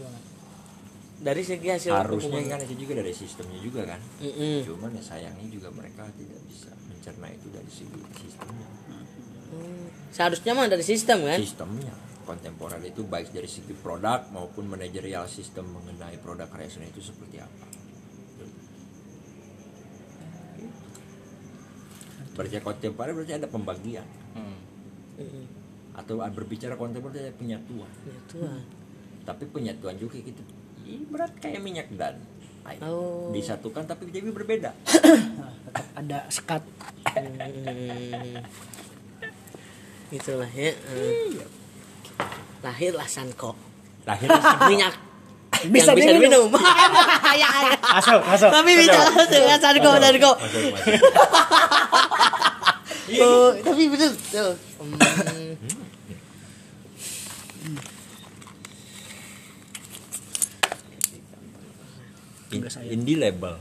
[1.20, 4.00] dari segi hasil harusnya kan itu juga dari sistemnya juga kan?
[4.24, 4.63] Mm-mm.
[4.63, 8.68] cuman ya sayangnya juga mereka tidak bisa mencerna itu dari segi sistemnya.
[9.50, 9.92] Hmm.
[10.15, 11.36] seharusnya mah dari sistem kan?
[11.44, 11.92] Sistemnya
[12.30, 17.65] kontemporer itu baik dari segi produk maupun manajerial sistem mengenai produk seni itu seperti apa
[22.38, 25.50] berbicara kontemporer berarti ada pembagian Hmm.
[26.00, 28.62] Atau berbicara kontemporer ada penyatuan ya Tuhan
[29.26, 30.39] tapi penyatuan juga gitu
[31.10, 32.22] berat kayak minyak dan
[32.63, 33.34] air Oh.
[33.34, 36.62] disatukan tapi jadi berbeda Nah, tetap ada sekat
[37.10, 38.38] Hmm.
[40.10, 40.72] itulah ya.
[40.74, 41.46] Iya.
[42.60, 43.56] Lahirlah Sanko
[44.08, 44.28] lahir
[44.67, 44.95] minyak.
[45.60, 46.48] Bisa yang bisa diminum.
[46.48, 46.56] diminum.
[47.39, 47.76] Ya, ya.
[47.78, 48.50] masuk masuk.
[48.50, 50.32] Tapi bisa langsung ya Sanko Sanko
[53.19, 54.95] oh, tapi betul tuh Hmm.
[62.56, 63.60] In- indie label.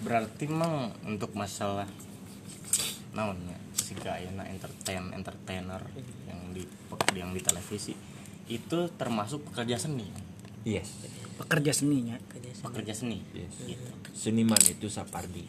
[0.00, 1.90] Berarti memang untuk masalah
[3.10, 3.57] naonnya
[3.88, 5.80] si ayeuna entertain entertainer
[6.28, 6.62] yang di
[7.16, 7.96] yang di televisi
[8.48, 10.08] itu termasuk pekerja seni.
[10.68, 11.08] Yes.
[11.40, 12.16] Pekerja seninya.
[12.60, 13.24] Pekerja seni.
[13.32, 13.54] Yes.
[13.64, 13.88] Gitu.
[14.12, 15.44] Seniman itu Sapardi.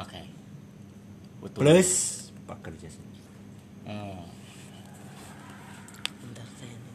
[0.00, 0.22] Oke.
[1.44, 1.60] Betul.
[1.60, 1.90] plus
[2.48, 3.18] pekerja seni.
[3.88, 4.24] Hmm.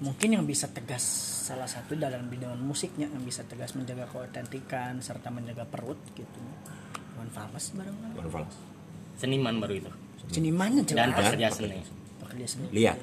[0.03, 0.99] mungkin yang bisa tegas
[1.47, 6.43] salah satu dalam bidang musiknya yang bisa tegas menjaga keautentikan serta menjaga perut gitu.
[7.33, 8.55] Fals bareng One Fals.
[9.17, 9.91] seniman baru itu
[10.29, 11.79] senimannya dan pekerja seni.
[12.23, 12.67] Pekerja seni.
[12.71, 12.97] Lihat.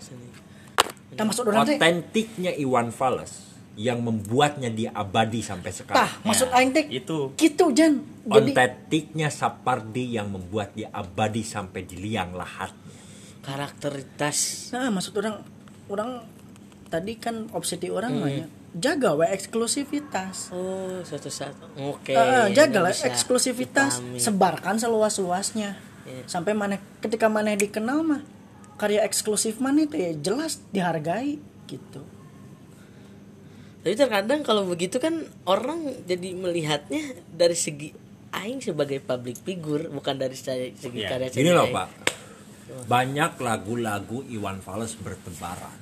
[1.10, 6.48] Kita masuk orang teh otentiknya Iwan Fals yang membuatnya dia abadi sampai tah sekarang maksud
[6.52, 7.34] aing teh itu.
[7.34, 8.00] Gitu Jan.
[8.26, 12.90] Jadi otentiknya Sapardi yang membuat dia abadi sampai di liang lahatnya
[13.40, 15.40] karakteritas nah maksud orang
[15.90, 16.10] orang
[16.92, 20.54] tadi kan obsesi orang mah ya, jaga we eksklusivitas.
[20.54, 23.98] Oh satu satu oke Ah, jaga lah bisa eksklusivitas.
[24.18, 25.18] sebarkan seluas
[26.00, 26.24] Iya.
[26.24, 28.22] sampai mana ketika mana dikenal mah
[28.76, 31.36] karya eksklusif mana itu ya jelas dihargai
[31.66, 32.02] gitu
[33.80, 37.88] Tapi terkadang kalau begitu kan orang jadi melihatnya dari segi
[38.30, 41.08] aing sebagai public figure bukan dari saya segi Iya.
[41.08, 41.68] karya Gini seni loh.
[41.68, 41.88] Pak.
[42.84, 45.74] Banyak lagu-lagu Iwan Fals bertebaran.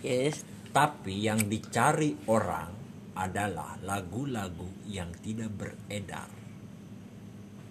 [0.00, 0.44] Yes.
[0.68, 2.70] Tapi yang dicari orang
[3.16, 6.28] adalah lagu-lagu yang tidak beredar.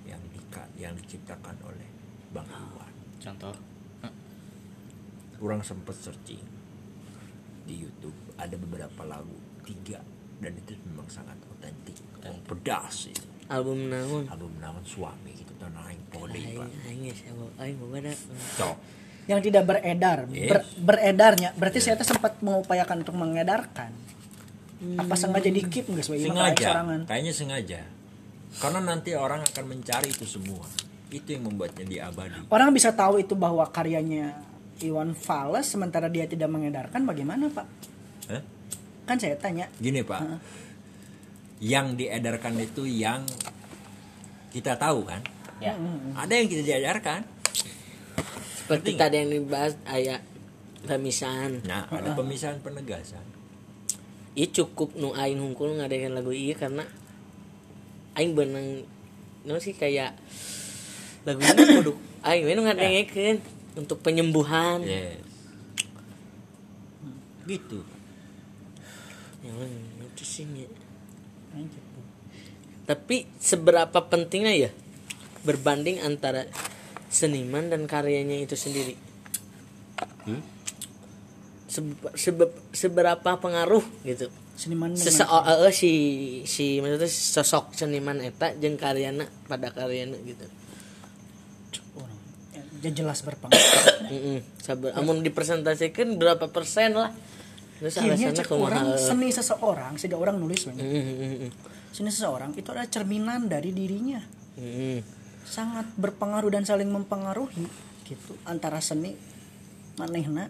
[0.03, 1.87] Yang dika- yang diciptakan oleh
[2.35, 2.91] Bang Iwan.
[3.23, 3.55] contoh
[5.35, 6.43] Kurang sempet searching
[7.65, 9.99] di YouTube ada beberapa lagu tiga
[10.39, 11.97] dan itu memang sangat otentik.
[12.21, 13.25] Dan pedas itu.
[13.51, 14.25] Album naon?
[14.25, 16.33] album namun suami gitu tahun aing pode
[17.61, 18.75] Aing pak
[19.25, 20.49] yang tidak beredar Yes.
[20.49, 23.91] Ber- beredarnya berarti saya tuh sempat mengupayakan untuk mengedarkan.
[24.97, 26.67] Apa sengaja di keep nggak sebagai sengaja.
[27.05, 27.81] kayaknya sengaja.
[28.55, 30.63] Karena nanti orang akan mencari itu semua
[31.15, 32.43] itu yang membuatnya dia abadi.
[32.51, 34.36] Orang bisa tahu itu bahwa karyanya
[34.84, 37.67] Iwan Fals sementara dia tidak mengedarkan bagaimana pak?
[38.28, 38.43] Hah?
[39.06, 39.69] kan saya tanya.
[39.80, 40.19] Gini pak.
[41.63, 43.23] Yang diedarkan itu yang
[44.51, 45.23] kita tahu kan?
[45.63, 45.71] Ya.
[46.19, 47.23] Ada yang kita diajarkan
[48.60, 50.19] Seperti tadi yang dibahas aya
[50.84, 51.63] pemisahan.
[51.63, 53.23] nah ada pemisahan penegasan.
[54.36, 56.84] Iya cukup nu aing hungkul ngadekan lagu iya karena
[58.19, 58.84] aing benang
[59.45, 60.17] no sih kayak
[61.25, 63.38] lagu ini kudu aing we nu ngadengekeun
[63.75, 64.79] untuk penyembuhan.
[64.81, 65.25] yes
[67.45, 67.85] gitu
[69.45, 69.53] Ya
[70.01, 70.49] itu sih.
[72.89, 74.69] Tapi seberapa pentingnya ya
[75.45, 76.49] berbanding antara
[77.13, 78.97] seniman dan karyanya itu sendiri?
[80.25, 80.41] Hmm?
[81.69, 84.33] Sebe- sebe- seberapa pengaruh gitu?
[84.57, 85.91] seniman Seseorang si
[86.47, 90.49] si maksudnya sosok seniman eta jeung karyana pada karyana gitu.
[92.81, 94.09] Ya, jelas berpengaruh.
[94.11, 94.39] Heeh.
[94.59, 94.95] Sabar.
[94.97, 97.11] Amun dipresentasikan berapa persen lah.
[97.75, 100.88] Terus alasannya cek orang seni seseorang sehingga orang nulis banyak
[101.91, 104.19] seni seseorang itu adalah cerminan dari dirinya.
[105.43, 107.67] Sangat berpengaruh dan saling mempengaruhi
[108.07, 109.15] gitu antara seni
[109.99, 110.47] manehna.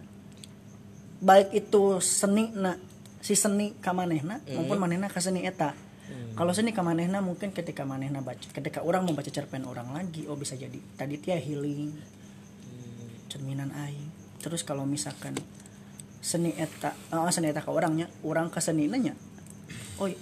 [1.17, 2.77] Baik itu seni na
[3.25, 5.73] si seni ka manehna maupun manehna ka seni eta
[6.35, 10.35] kalau seni ka manehna mungkin ketika manehna baca ketika orang membaca cerpen orang lagi oh
[10.35, 10.77] bisa jadi.
[10.99, 11.95] Tadi dia healing
[13.31, 14.11] cerminan aing.
[14.43, 15.33] Terus kalau misalkan
[16.25, 19.13] seni eta oh, seni eta ka orangnya orang ke seni nya
[20.01, 20.17] oh ya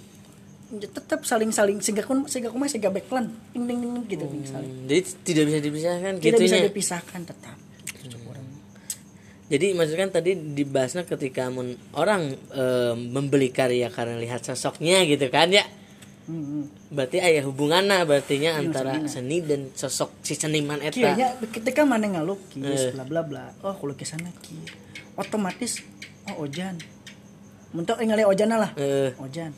[0.84, 4.68] tetap saling saling sehingga kun sehingga kumah sehingga backland ding ding ding gitu ding, saling.
[4.68, 6.68] Hmm, Jadi tidak bisa dipisahkan tidak bisa gitunya.
[6.68, 7.56] dipisahkan tetap
[9.44, 15.28] Jadi maksudnya kan tadi dibahasnya ketika mun orang eh, membeli karya karena lihat sosoknya gitu
[15.28, 15.68] kan ya.
[16.24, 16.64] Hmm, hmm.
[16.88, 19.12] Berarti ayah hubungannya berartinya antara senina.
[19.12, 20.96] seni dan sosok si seniman eta.
[20.96, 22.10] Kayaknya ketika mana Eh.
[22.16, 24.56] ngalukis bla bla bla oh lukisannya ki
[25.20, 25.84] otomatis
[26.32, 26.80] oh ojan
[27.76, 29.52] mentok ningali ojana lah Eh, ojan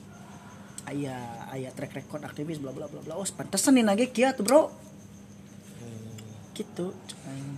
[0.91, 4.43] ayah ayah track record aktivis bla bla bla bla oh pantesan nih nage kia tuh
[4.43, 4.67] bro
[6.57, 7.55] gitu cek aing.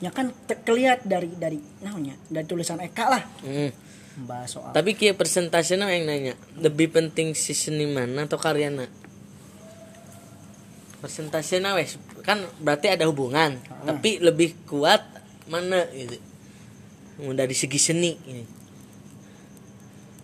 [0.00, 3.70] Ya kan te- kelihat dari dari namanya dari tulisan Eka lah mm.
[4.24, 8.88] membahas soal Tapi kia persentasenya yang nanya lebih penting si seniman atau karyana?
[11.00, 13.56] Persentasenya wes kan berarti ada hubungan,
[13.88, 15.00] tapi lebih kuat
[15.48, 16.20] mana gitu.
[17.20, 18.44] Dari segi seni ini.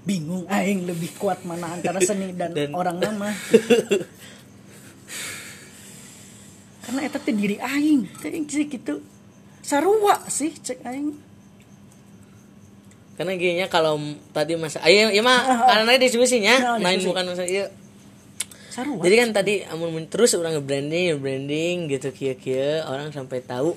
[0.06, 3.34] bingung aing lebih kuat mana antara seni dan, Dan- orang nama
[6.86, 9.02] karena eta teh diri aing aing sih gitu
[9.66, 11.10] sarua sih cek aing
[13.16, 13.96] Karena gini kalau
[14.30, 17.72] tadi masa ayo ya mah karena diskusinya Nah, main bukan masa iya.
[18.68, 23.72] sarua Jadi kan tadi amun mun terus orang nge-branding, nge-branding gitu kia-kia orang sampai tahu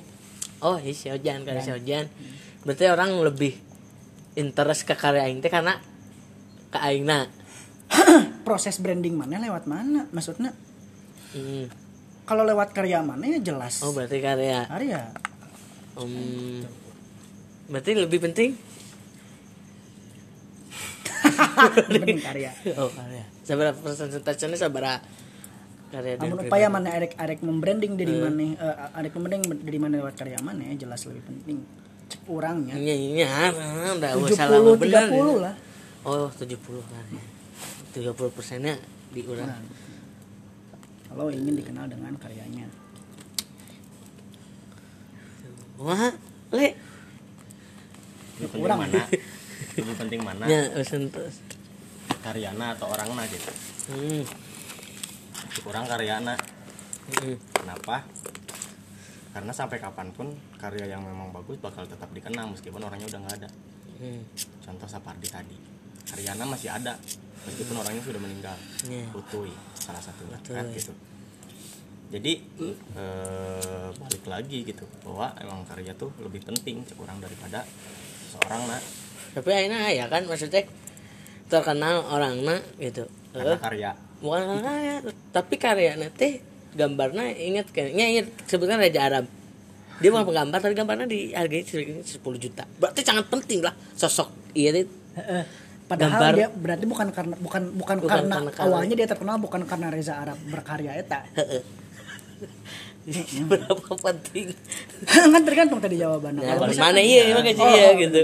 [0.59, 2.11] oh ini si Ojan karya si Ojan.
[2.61, 3.55] Berarti orang lebih
[4.35, 5.79] interest ke karya aing teh karena
[6.69, 7.31] ke aingna.
[8.45, 10.53] proses branding mana lewat mana maksudnya
[11.29, 11.69] Hmm.
[12.25, 14.65] kalau lewat karya mana ya jelas Oh berarti karya.
[14.65, 15.13] karya
[15.95, 16.61] Um,
[17.67, 18.51] berarti lebih penting.
[21.89, 23.23] penting karya Oh karya.
[23.43, 25.01] Sabar persentasenya sabar
[25.89, 26.47] karya dan pribadi.
[26.47, 30.61] upaya mana arek arek membranding dari mana eh, arek membranding dari mana lewat karya mana
[30.69, 31.57] ya jelas lebih penting
[32.05, 34.85] cek orangnya Iya iya ah, udah tujuh salah puluh bener.
[34.85, 35.55] tiga puluh lah
[35.99, 37.23] Oh 70 karya.
[37.91, 38.79] 30 persennya
[39.11, 39.51] di urang.
[39.51, 39.59] Nah,
[41.11, 42.71] kalau ingin dikenal dengan karyanya
[45.79, 46.11] Wah,
[46.51, 46.67] le.
[48.45, 48.79] Kurang.
[48.79, 49.03] mana
[49.75, 51.43] lebih penting mana Ya, sentus.
[52.19, 53.51] karyana atau orangna gitu
[53.89, 54.23] Hmm.
[55.59, 56.35] kurang karyana
[57.09, 57.35] hmm.
[57.53, 58.03] kenapa
[59.29, 63.35] karena sampai kapan pun karya yang memang bagus bakal tetap dikenang meskipun orangnya udah nggak
[63.37, 63.49] ada
[63.97, 64.23] Hmm.
[64.59, 65.57] contoh Sapardi tadi
[66.07, 66.95] Haryana masih ada
[67.43, 68.55] meskipun orangnya sudah meninggal
[68.85, 69.05] Iya.
[69.11, 70.91] Utui salah satunya kan gitu
[72.09, 72.33] jadi
[72.97, 77.61] eh, balik lagi gitu bahwa emang karya tuh lebih penting cek orang daripada
[78.29, 78.81] seorang nak
[79.29, 80.65] tapi akhirnya ya kan maksudnya
[81.45, 84.95] terkenal orang nak gitu karena Eh, karya bukan karena karya
[85.29, 86.41] tapi karyanya teh
[86.71, 89.25] gambarnya ingat kayaknya ingat sebutkan Raja Arab
[89.99, 92.05] dia bukan penggambar tapi gambarnya dihargai 10
[92.37, 94.85] juta berarti sangat penting lah sosok iya deh.
[95.89, 96.33] Padahal Gambar.
[96.37, 98.65] dia berarti bukan karena bukan bukan, Bukan karena, karena karya.
[98.69, 101.25] awalnya dia terkenal bukan karena Reza Arab berkarya eta.
[103.49, 104.53] berapa penting
[105.33, 106.41] kan tergantung tadi jawabannya.
[106.41, 108.19] Ya, Kalau mana iya makanya Oh, iya oh, gitu.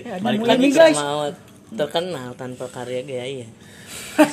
[0.00, 0.96] Ya, Balik lagi nih guys.
[0.96, 1.28] mau
[1.70, 3.46] terkenal tanpa karya gaya iya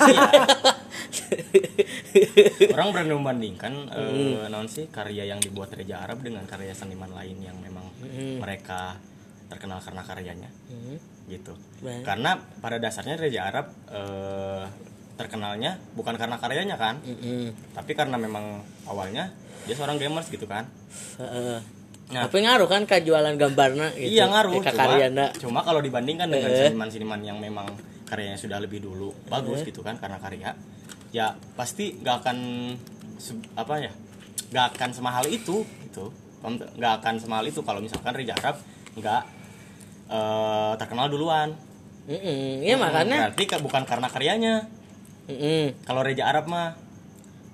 [2.69, 7.37] orang berani membandingkan eh, naon sih karya yang dibuat Reja Arab dengan karya seniman lain
[7.39, 7.85] yang memang
[8.39, 8.97] mereka
[9.47, 10.97] terkenal karena karyanya Hmm.
[11.27, 12.03] gitu Baik.
[12.03, 14.63] karena pada dasarnya Reja Arab eh,
[15.17, 17.49] terkenalnya bukan karena karyanya kan Mm-mm.
[17.73, 19.33] tapi karena memang awalnya
[19.67, 20.63] dia seorang gamers gitu kan.
[21.19, 21.59] Heeh.
[22.07, 22.23] Nah.
[22.23, 24.15] tapi ngaruh kan ke jualan gambarnya gitu?
[24.15, 24.63] Iya ngaruh.
[24.63, 27.67] Ke cuma, cuma kalau dibandingkan dengan seniman-seniman yang memang
[28.07, 30.55] karyanya sudah lebih dulu bagus gitu kan karena karya
[31.11, 32.37] ya pasti nggak akan
[33.59, 33.91] apa ya
[34.55, 36.15] nggak akan semahal itu gitu.
[36.47, 38.55] Nggak akan semahal itu kalau misalkan Reza Arab
[38.95, 39.21] nggak
[40.07, 41.51] eh, terkenal duluan.
[42.07, 42.63] Mm-mm.
[42.63, 44.53] iya makanya berarti ka- bukan karena karyanya
[45.27, 45.83] Mm-mm.
[45.83, 46.75] kalau Reza Arab mah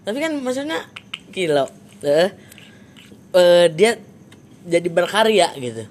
[0.04, 0.86] tapi kan maksudnya
[1.30, 1.66] kilo
[2.02, 2.30] eh
[3.34, 3.98] eh, dia
[4.64, 5.84] jadi berkarya gitu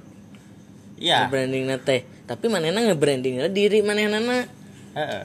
[0.97, 4.47] iya branding teh tapi mana nge-branding diri mana nana
[4.95, 5.23] heeh.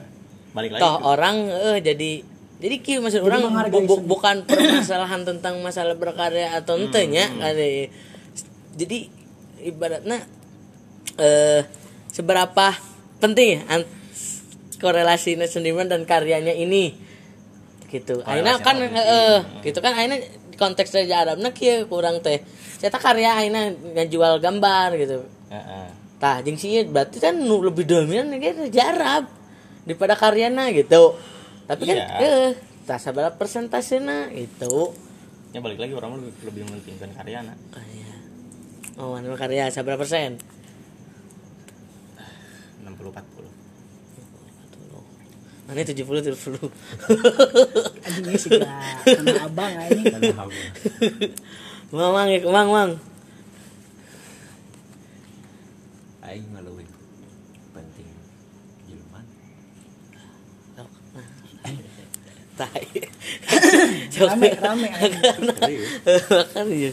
[0.50, 1.06] balik lagi toh tuh.
[1.06, 2.10] orang eh jadi
[2.58, 7.30] jadi ki maksud Jadi orang bu- bu- bukan permasalahan tentang masalah berkarya atau Hmm, entenya
[7.30, 7.86] kali.
[8.74, 8.98] jadi
[9.62, 10.26] ibaratnya
[11.16, 11.62] eh
[12.08, 12.74] seberapa
[13.18, 13.62] penting ya
[14.78, 16.94] an- korelasi seniman dan karyanya ini
[17.90, 20.18] gitu akhirnya Korelasi kan yang eh gitu kan akhirnya
[20.54, 22.42] konteks dari Arabna kieu kurang teh
[22.78, 25.18] saya karya akhirnya ngejual gambar gitu
[25.48, 25.86] Heeh.
[26.18, 29.30] Tah, jeung sih berarti kan lebih dominan kayak jarab
[29.86, 31.14] daripada karyana gitu.
[31.64, 32.06] Tapi kan Iya.
[32.18, 32.50] eh
[32.84, 34.92] tah sabaraha persentasena itu.
[35.54, 38.12] ya balik lagi orang lebih lebih mementingkan karyanya Karya.
[38.98, 40.42] Oh, anu karya sabaraha persen?
[42.82, 43.46] 60 40
[45.68, 46.32] Mana 70 70.
[48.08, 49.04] Anjing ini sih lah.
[49.04, 50.32] Sama abang anjing.
[51.92, 52.92] Mang mang ya, mang mang.
[56.28, 56.84] aing mah leuwih
[57.72, 58.08] penting
[58.92, 59.24] ilman
[62.58, 62.84] Tai.
[64.18, 65.38] Rame rame anjing.
[65.46, 65.88] serius
[66.34, 66.92] Makan ya.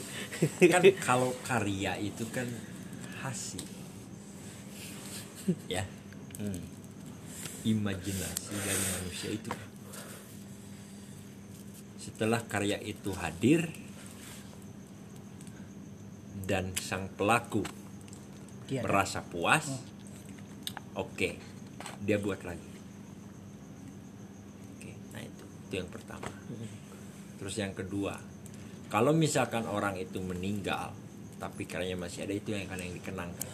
[0.77, 2.47] kan kalau karya itu kan
[3.23, 3.65] hasil
[5.65, 5.83] ya
[6.37, 6.74] hmm.
[7.65, 9.51] Imajinasi dari manusia itu.
[11.97, 13.67] Setelah karya itu hadir
[16.45, 17.65] dan sang pelaku
[18.65, 18.81] Iya.
[18.81, 19.69] merasa puas
[20.97, 21.29] oke
[22.01, 22.71] dia buat lagi.
[24.73, 26.29] Oke nah itu itu yang pertama.
[27.37, 28.17] Terus yang kedua
[28.89, 30.93] kalau misalkan orang itu meninggal
[31.37, 33.49] tapi karyanya masih ada itu yang akan yang dikenangkan.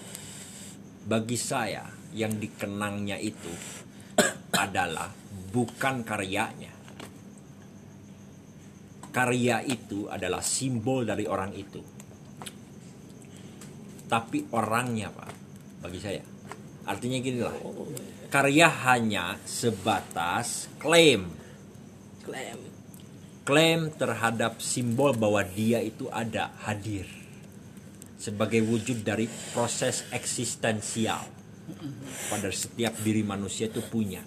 [1.01, 1.83] Bagi saya
[2.15, 3.51] yang dikenangnya itu
[4.55, 5.09] adalah
[5.51, 6.71] bukan karyanya.
[9.11, 11.83] Karya itu adalah simbol dari orang itu.
[14.07, 15.31] Tapi orangnya pak
[15.83, 16.23] bagi saya.
[16.87, 17.55] Artinya gini lah.
[18.31, 21.27] Karya hanya sebatas klaim.
[22.23, 22.59] Klaim.
[23.41, 27.09] klaim terhadap simbol bahwa dia itu ada hadir.
[28.15, 31.40] Sebagai wujud dari proses eksistensial
[32.29, 34.23] pada setiap diri manusia itu punya.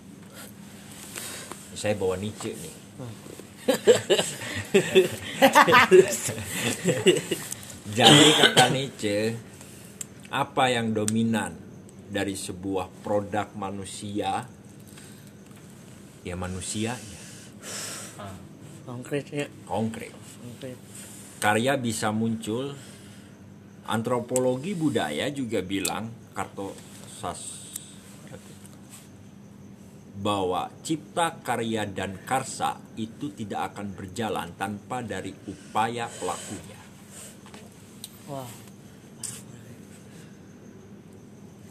[1.74, 2.74] Saya bawa Nietzsche nih.
[7.96, 9.18] Jadi kata Nietzsche
[10.34, 11.54] apa yang dominan
[12.10, 14.46] dari sebuah produk manusia
[16.24, 17.20] ya manusianya.
[18.84, 20.12] Konkretnya konkret.
[20.12, 20.76] Konkret.
[21.40, 22.72] karya bisa muncul.
[23.84, 26.72] Antropologi budaya juga bilang karto
[27.14, 27.62] sas
[30.14, 36.78] bahwa cipta karya dan karsa itu tidak akan berjalan tanpa dari upaya pelakunya
[38.24, 38.48] Wah.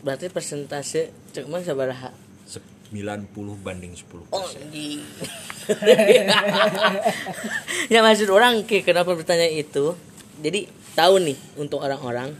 [0.03, 2.13] Berarti persentase cuma sabaraha?
[2.93, 3.33] 90
[3.63, 4.45] banding 10 Oh,
[7.93, 9.97] ya maksud orang Ki, kenapa bertanya itu?
[10.43, 10.65] jadi
[10.97, 12.33] tahu nih untuk orang-orang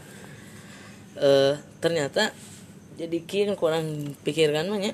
[1.14, 2.34] eh ternyata
[2.94, 4.92] jadi kieu kurang pikirkan mah nya.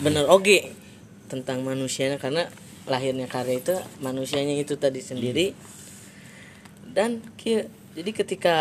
[0.00, 0.72] Bener oge
[1.26, 2.48] tentang manusianya karena
[2.86, 5.52] lahirnya karya itu manusianya itu tadi sendiri.
[6.86, 8.56] Dan kieu jadi ketika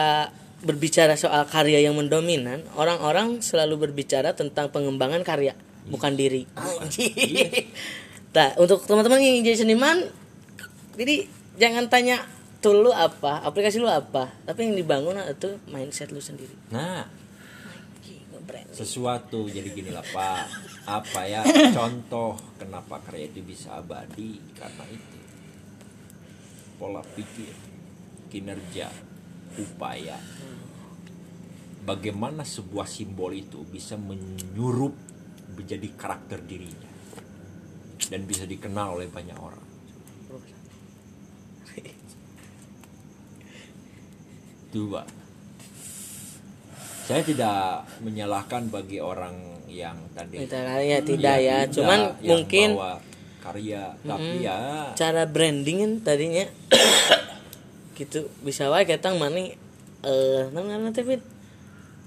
[0.63, 5.53] berbicara soal karya yang mendominan orang-orang selalu berbicara tentang pengembangan karya
[5.87, 6.45] bukan diri.
[8.35, 10.11] Nah untuk teman-teman yang jadi seniman
[10.99, 11.23] jadi
[11.55, 12.19] jangan tanya
[12.59, 16.51] tool lu apa aplikasi lu apa tapi yang dibangun itu mindset lu sendiri.
[16.67, 17.07] Nah,
[18.71, 20.43] Sesuatu jadi gini lah Pak.
[20.87, 21.41] Apa ya
[21.77, 25.19] contoh kenapa karya itu bisa abadi karena itu
[26.75, 27.55] pola pikir,
[28.31, 28.91] kinerja,
[29.59, 30.19] upaya.
[31.85, 34.97] Bagaimana sebuah simbol itu bisa menyurup
[35.55, 36.91] menjadi karakter dirinya
[38.09, 39.63] dan bisa dikenal oleh banyak orang.
[44.75, 45.24] Dua.
[47.05, 52.97] Saya tidak menyalahkan bagi orang yang tadi ya tidak ya, tidak, cuman yang mungkin bawa
[53.45, 53.83] karya.
[54.01, 54.57] Tapi ya
[54.97, 56.45] cara branding kan tadinya
[57.99, 58.25] gitu.
[58.41, 59.53] Bisa wae kita mana
[60.05, 61.21] eh namanya nanti Fit?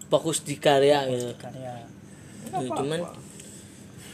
[0.08, 1.30] fokus di karya gitu.
[1.38, 1.84] karya.
[2.48, 3.06] Ya, cuman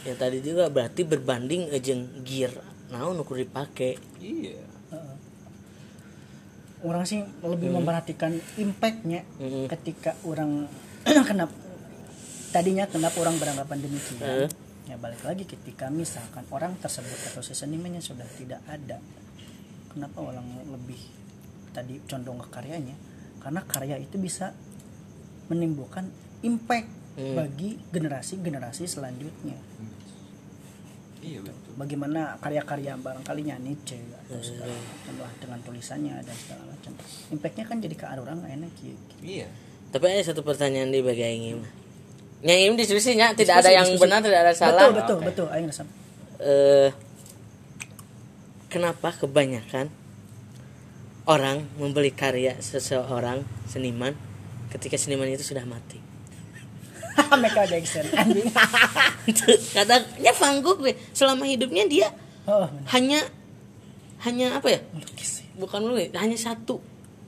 [0.05, 2.53] ya tadi juga berarti berbanding ejeng gear.
[2.93, 3.97] Naon ukur dipake.
[4.21, 4.74] Iya
[6.83, 9.71] orang sih lebih memperhatikan impactnya Mm-mm.
[9.71, 10.67] ketika orang
[11.29, 11.53] kenapa
[12.51, 14.49] tadinya kenapa orang beranggapan demikian Eh.
[14.85, 18.99] ya balik lagi ketika misalkan orang tersebut atau si senimannya sudah tidak ada
[19.89, 20.99] kenapa orang lebih
[21.71, 22.95] tadi condong ke karyanya
[23.39, 24.51] karena karya itu bisa
[25.47, 26.09] menimbulkan
[26.41, 27.31] impact Hmm.
[27.31, 29.55] bagi generasi-generasi selanjutnya
[31.25, 31.71] iya betul.
[31.75, 36.91] Bagaimana karya-karya barangkalinya Nietzsche atau segala macam lah dengan tulisannya dan segala macam.
[37.33, 39.13] Impactnya kan jadi ke orang enak gitu.
[39.25, 39.49] Iya.
[39.89, 41.85] Tapi ada satu pertanyaan di bagi Aing mah
[42.45, 44.03] yang ini diskusinya tidak ada Diskusi, yang diskusi.
[44.05, 44.81] benar tidak ada salah.
[44.85, 45.25] Betul betul Oke.
[45.25, 45.47] betul.
[45.49, 45.65] Ayo
[46.35, 46.89] eh
[48.69, 49.87] kenapa kebanyakan
[51.25, 54.13] orang membeli karya seseorang seniman
[54.69, 55.97] ketika seniman itu sudah mati
[57.15, 58.51] Michael Jackson anjing
[59.71, 60.83] kadangnya Van Gogh
[61.15, 62.07] selama hidupnya dia
[62.45, 63.23] oh hanya
[64.25, 64.79] hanya apa ya?
[64.89, 66.81] Melukis bukan melukis hanya satu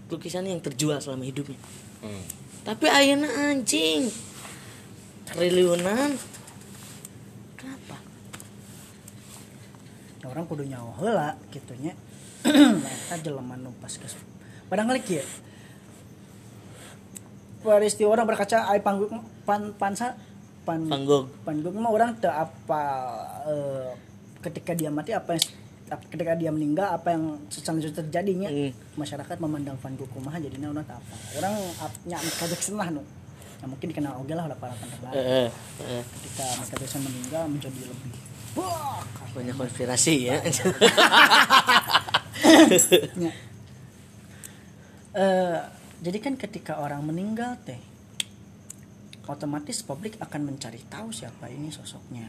[0.09, 1.59] lukisan yang terjual selama hidupnya.
[2.01, 2.23] Hmm.
[2.63, 4.07] tapi ayeuna anjing.
[5.27, 6.15] Triliunan.
[7.59, 7.97] Kenapa?
[10.23, 11.91] Orang kudu nyawa heula gitunya
[12.83, 14.15] mereka jelema nu pas kes
[14.71, 15.25] padahal kieu.
[17.61, 20.11] Peristiwa orang berkaca ai panggung pan pansa
[20.67, 21.31] pan Van Gogh.
[21.47, 22.83] Panggung mah orang teu apa
[23.47, 23.95] eh,
[24.43, 25.43] ketika dia mati apa yang
[26.11, 28.51] ketika dia meninggal apa yang selanjutnya terjadinya?
[28.51, 28.75] Hmm.
[28.99, 31.15] masyarakat memandang Van Gogh kumaha jadinya orang tak apa?
[31.39, 31.53] Orang
[32.03, 32.99] nya Michael Jackson lah nu.
[33.57, 34.75] Ya mungkin dikenal oge lah oleh para
[35.15, 35.47] eh,
[35.87, 36.03] eh.
[36.03, 38.11] ketika Michael Jackson meninggal menjadi lebih
[38.59, 38.99] wah
[39.31, 40.37] banyak konspirasi ya.
[43.17, 43.33] Ya.
[45.17, 45.57] Eh,
[46.05, 47.81] jadi kan ketika orang meninggal teh
[49.27, 52.27] otomatis publik akan mencari tahu siapa ini sosoknya.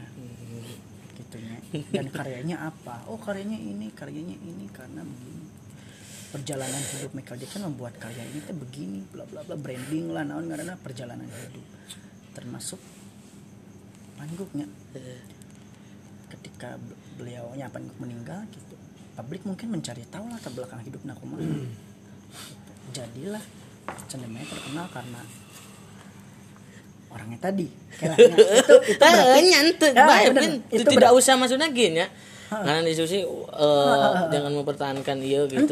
[1.15, 1.57] Gitunya.
[1.91, 3.07] Dan karyanya apa?
[3.09, 5.47] Oh karyanya ini karyanya ini karena begini.
[6.29, 10.45] Perjalanan hidup Michael Jackson membuat karya ini teh begini bla bla bla branding lah naon
[10.45, 11.65] karena perjalanan hidup.
[12.37, 12.77] Termasuk
[14.19, 14.67] panggungnya.
[16.29, 18.79] Ketika be- beliaunya Gogh meninggal gitu
[19.19, 21.35] publik mungkin mencari tahu lah latar belakang hidup Nakuma
[22.95, 23.43] jadilah
[24.07, 25.21] cendemannya terkenal karena
[27.09, 27.67] orangnya tadi.
[27.97, 30.41] Kayaknya itu itu Eh, berarti Ya, baik, bener.
[30.41, 30.53] Bin.
[30.69, 32.07] Itu tidak usah masuknya gini ya.
[32.49, 35.69] Karena diskusi eh, jangan mempertahankan iya gitu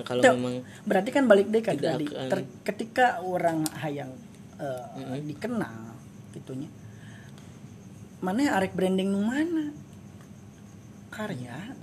[0.00, 2.08] kalau memang berarti kan balik deh kan tadi.
[2.08, 4.16] Ter- ketika orang hayang
[4.56, 5.92] eh, dikenal
[6.32, 6.68] gitunya
[8.24, 9.72] mana arek branding nu mana?
[11.12, 11.76] Karya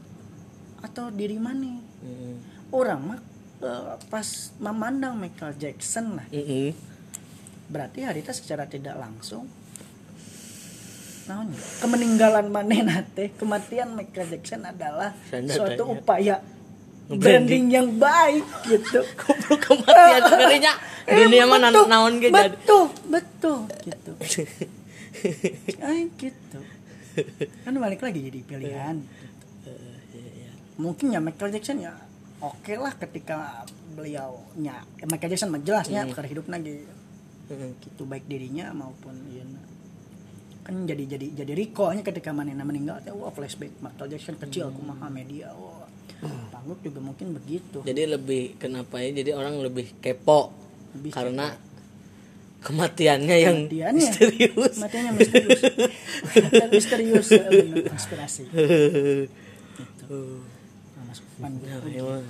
[0.82, 1.80] atau diri mana?
[2.02, 2.36] Mm,
[2.74, 3.20] orang mah
[3.62, 4.28] eh, pas
[4.58, 6.28] memandang Michael Jackson lah.
[6.34, 6.70] Mm, mm.
[7.66, 9.48] Berarti harita secara tidak langsung
[11.24, 15.94] naonnya kemeninggalan maneh nate kematian Michael Jackson adalah Sanda suatu tanya.
[15.96, 16.36] upaya
[17.04, 17.68] Branding.
[17.68, 20.74] yang baik gitu Goblok kematian sebenarnya
[21.20, 24.12] dunia mana naon ge jadi betul betul gitu
[25.84, 26.60] Ay, gitu
[27.64, 28.98] kan balik lagi jadi pilihan
[30.76, 31.94] mungkin ya Michael Jackson ya
[32.40, 36.12] oke lah ketika beliau nya ya Michael Jackson mah jelasnya Hmm.
[36.12, 36.28] hmm.
[36.28, 36.84] hidup lagi
[37.44, 39.44] Mm, gitu baik dirinya maupun iya
[40.64, 45.12] kan jadi jadi jadi recallnya ketika mana meninggal teh wah flashback Michael Jackson kecil kumaha
[45.12, 45.84] media wah.
[46.64, 47.84] Anggap juga mungkin begitu.
[47.84, 50.56] Jadi lebih kenapa ya jadi orang lebih kepo
[50.96, 51.52] Lebih karena
[52.64, 54.00] kematiannya yang Kematiannya.
[54.00, 54.74] misterius.
[54.80, 55.62] Kematiannya misterius.
[56.80, 58.44] Misterius eh, konspirasi.
[59.74, 60.20] Gitu.
[61.14, 61.54] Masuk pan
[61.94, 62.26] emang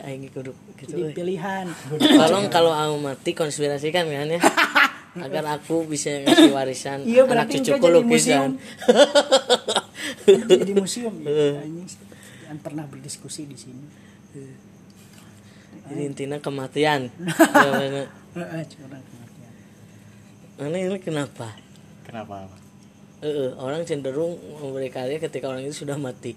[0.00, 4.40] aing kudu gitu jadi pilihan Tolong kalau aku mati konspirasikan kan ya.
[5.28, 10.48] Agar aku bisa ngasih warisan iya anak berarti cucuku enggak jadi museum lukisan.
[10.48, 11.28] jadi museum ya
[11.68, 11.84] Anjing,
[12.48, 13.84] yang pernah berdiskusi di sini
[15.82, 17.12] Jadi intinya kematian.
[17.12, 18.08] Ya.
[18.08, 19.52] Heeh, curang kematian
[20.64, 21.52] Ini ini kenapa?
[22.08, 22.48] kenapa
[23.22, 26.34] Eh, orang cenderung membeli karya ketika orang itu sudah mati.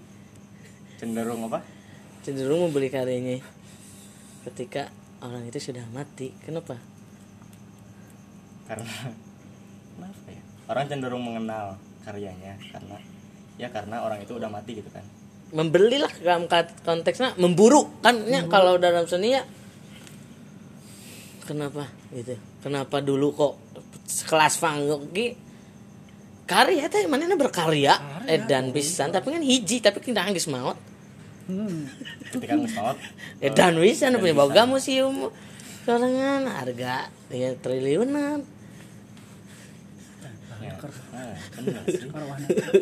[0.96, 1.60] Cenderung apa?
[2.26, 3.40] Cenderung membeli karyanya
[4.46, 4.90] ketika
[5.22, 6.34] orang itu sudah mati.
[6.42, 6.76] Kenapa?
[8.66, 8.94] karena
[9.94, 10.42] kenapa ya?
[10.66, 12.96] Orang cenderung mengenal karyanya karena
[13.56, 15.06] ya karena orang itu udah mati gitu kan.
[15.54, 16.50] Membeli lah dalam
[16.82, 18.18] konteksnya memburu kan?
[18.26, 19.46] Ya, kalau dalam seni ya
[21.46, 21.86] kenapa?
[22.10, 22.34] Gitu.
[22.66, 23.54] Kenapa dulu kok
[24.26, 25.14] kelas Van Gogh
[26.46, 28.26] karya teh mana berkarya?
[28.26, 30.74] Edan pisan tapi kan hiji tapi kita geus maot
[31.46, 31.82] hmm.
[32.36, 32.98] ketika nggak maut
[33.42, 35.30] edan pisan punya boga museum.
[35.86, 38.42] Sorangan harga ya triliunan.
[40.58, 40.74] Ya,
[41.14, 41.38] nah,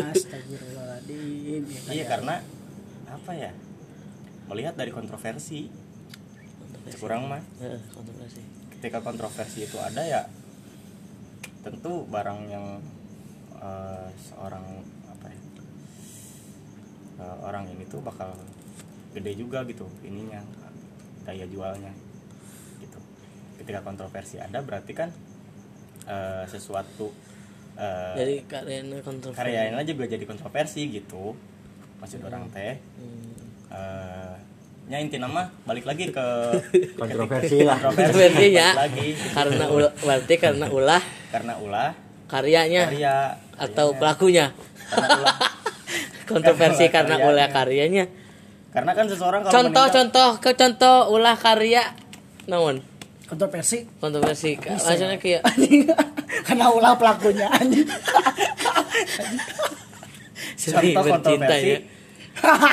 [0.09, 1.63] astagfirullahaladzim.
[1.69, 2.41] Ya, iya karena
[3.05, 3.53] apa ya?
[4.49, 5.69] Melihat dari kontroversi.
[6.97, 8.41] Kurang mah Heeh, kontroversi.
[8.73, 10.25] Ketika kontroversi itu ada ya
[11.61, 12.81] tentu barang yang
[13.61, 14.65] eh, seorang
[15.13, 15.41] apa ya?
[17.21, 18.33] Eh, orang ini tuh bakal
[19.15, 20.43] gede juga gitu ininya
[21.23, 21.93] daya jualnya
[22.79, 22.99] gitu.
[23.63, 25.09] Ketika kontroversi ada berarti kan
[26.05, 27.15] eh, sesuatu
[27.75, 29.39] eh, jadi karyanya kontroversi.
[29.39, 31.33] karyanya juga jadi kontroversi gitu
[32.03, 32.77] maksud orang teh.
[32.99, 33.33] Hmm.
[33.71, 34.35] eh,
[34.85, 36.27] nya inti nama balik lagi ke
[37.01, 37.81] Kontroversi lah.
[37.81, 38.77] kontroversi ya.
[38.77, 39.17] Lagi.
[39.33, 41.01] Karena ulah berarti karena ulah.
[41.33, 41.91] Karena ulah.
[42.29, 42.93] Karyanya.
[42.93, 43.17] Karya.
[43.57, 44.53] Atau pelakunya.
[44.93, 45.37] Karena ulah.
[46.31, 47.33] Kontroversi Karena karena karyanya.
[47.33, 48.05] ulah karyanya
[48.75, 51.83] karena kan seseorang kalau contoh meninggal- contoh ke contoh ulah karya
[52.45, 52.83] naon?
[53.25, 53.87] Kontroversi.
[53.97, 54.59] Kontroversi.
[54.59, 55.43] Maksudnya kayak
[56.47, 57.87] karena ulah pelakunya anjing.
[60.57, 61.71] Contoh kontroversi.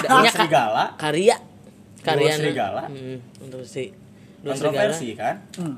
[0.02, 0.84] ya serigala.
[0.98, 1.36] Karya.
[2.02, 2.84] Karya serigala.
[2.90, 3.94] hmm, kontroversi.
[4.42, 5.36] Dua kontroversi kan?
[5.56, 5.78] Hmm.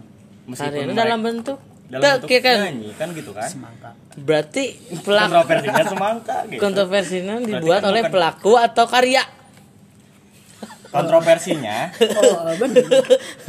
[0.50, 1.60] karyanya mereka- dalam bentuk?
[1.86, 2.58] dalam bentuk kayak kan?
[2.64, 3.46] nyanyi kan gitu kan?
[3.46, 3.90] Semangka.
[4.18, 4.64] Berarti
[5.06, 6.60] pelaku kontroversinya semangka gitu.
[6.60, 9.24] Kontroversinya dibuat kan oleh bukan- pelaku atau karya
[10.94, 11.90] kontroversinya.
[12.00, 12.86] Oh bener.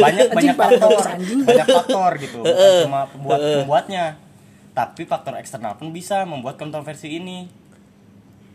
[0.00, 1.00] Banyak Anjing, banyak faktor
[1.44, 2.38] banyak faktor gitu.
[2.40, 4.04] Bukan cuma pembuat pembuatnya.
[4.74, 7.46] Tapi faktor eksternal pun bisa membuat kontroversi ini.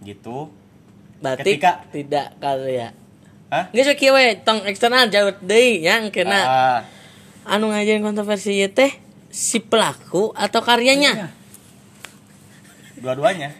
[0.01, 0.49] Gitu.
[1.21, 2.91] Berarti Ketika- tidak karya
[3.49, 3.65] Hah?
[3.73, 6.37] Nggak kieu we tong eksternal jauh deui yang kena.
[6.45, 6.79] Ah,
[7.49, 8.93] anu ngajarin kontroversi ieu teh
[9.33, 11.33] si pelaku atau karyanya.
[12.99, 13.55] dua-duanya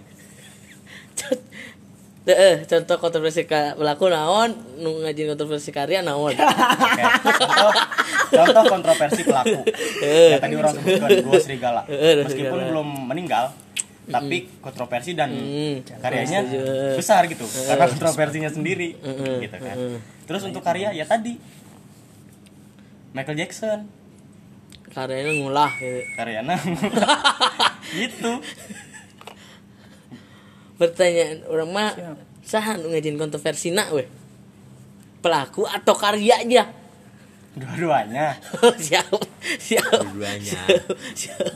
[2.30, 6.30] Heeh, contoh kontroversi ka pelaku naon, nu ngajarin kontroversi karya naon.
[6.30, 7.03] Oke.
[7.25, 7.73] Contoh,
[8.30, 9.65] contoh kontroversi pelaku.
[9.99, 11.82] Ya tadi orang sebutkan dua serigala.
[11.89, 13.49] Meskipun belum meninggal,
[14.05, 16.59] tapi kontroversi dan Hmm, karyanya setuju.
[16.95, 17.45] besar gitu.
[17.49, 18.93] Karena kontroversinya sendiri,
[19.41, 19.75] gitu kan.
[20.23, 21.34] Terus untuk karya ya tadi
[23.09, 23.89] Michael Jackson
[24.89, 26.01] karyanya ngulah gitu.
[26.13, 26.57] karyanya
[27.99, 28.32] gitu.
[30.80, 31.91] Pertanyaan orang mah
[32.39, 34.07] saha nu ngajarin kontroversi na we?
[35.19, 36.71] Pelaku atau karyanya?
[37.59, 38.39] Dua-duanya
[38.88, 39.11] siap,
[39.59, 39.84] siap.
[39.91, 40.61] Dua-duanya.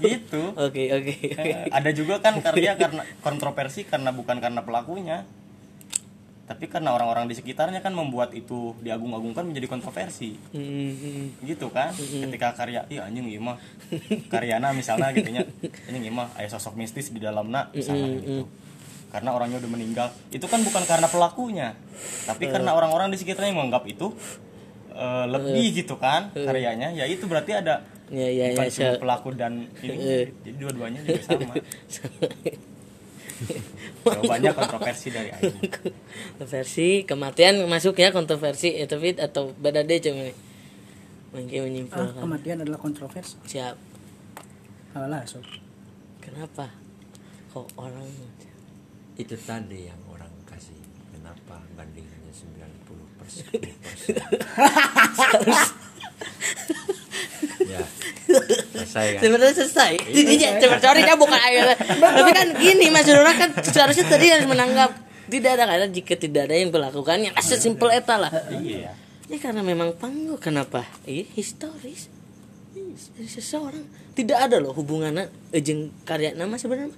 [0.04, 0.42] Gitu.
[0.60, 1.40] Oke, oke, oke.
[1.40, 5.24] Eh, ada juga kan karya karena kontroversi karena bukan karena pelakunya
[6.44, 11.26] tapi karena orang-orang di sekitarnya kan membuat itu diagung-agungkan menjadi kontroversi Hmm, hmm.
[11.48, 13.56] gitu kan ketika karya iya anjing ieu mah
[14.28, 15.48] karyana misalnya gitu nya
[15.88, 18.44] anjing ieu mah aya sosok mistis di dalamna misalnya gitu
[19.14, 20.08] karena orangnya udah meninggal.
[20.34, 21.78] Itu kan bukan karena pelakunya
[22.26, 24.10] tapi karena orang-orang di sekitarnya yang menganggap itu
[24.92, 26.90] eh, lebih gitu kan karyanya.
[26.98, 30.26] Ya itu berarti ada Ya, ya, bukan ya, cuma pelaku dan ini Eh.
[30.46, 31.54] jadi dua-duanya juga sama.
[34.04, 35.58] Jawabannya kontroversi dari Aing
[36.38, 40.30] kontroversi kematian masuk ya kontroversi eh, tapi atau beda deh cuma.
[41.34, 43.40] Mungkin ah, menyimpulkan kematian adalah kontroversi.
[43.50, 43.76] Siap.
[44.94, 45.42] Alah so.
[46.22, 46.70] Kenapa?
[47.50, 48.06] Kok orang
[49.14, 50.78] Itu tadi yang orang kasih.
[51.14, 55.94] Kenapa bandingannya 90 per 10
[57.74, 57.82] ya.
[58.74, 59.22] Selesai kan?
[59.22, 59.94] sebenarnya selesai.
[60.10, 60.50] Iya.
[60.58, 61.78] Sebenarnya bukan air.
[61.78, 64.92] Tapi kan gini mas Dora kan seharusnya tadi harus menanggap
[65.30, 68.34] tidak ada karena jika tidak ada yang melakukannya ah, sesimpel eta lah.
[68.50, 68.92] Iya.
[69.30, 70.86] Ya karena memang panggung kenapa?
[71.06, 72.10] Iya historis.
[72.74, 76.94] Dari seseorang tidak ada loh hubungannya ejeng karya nama sebenarnya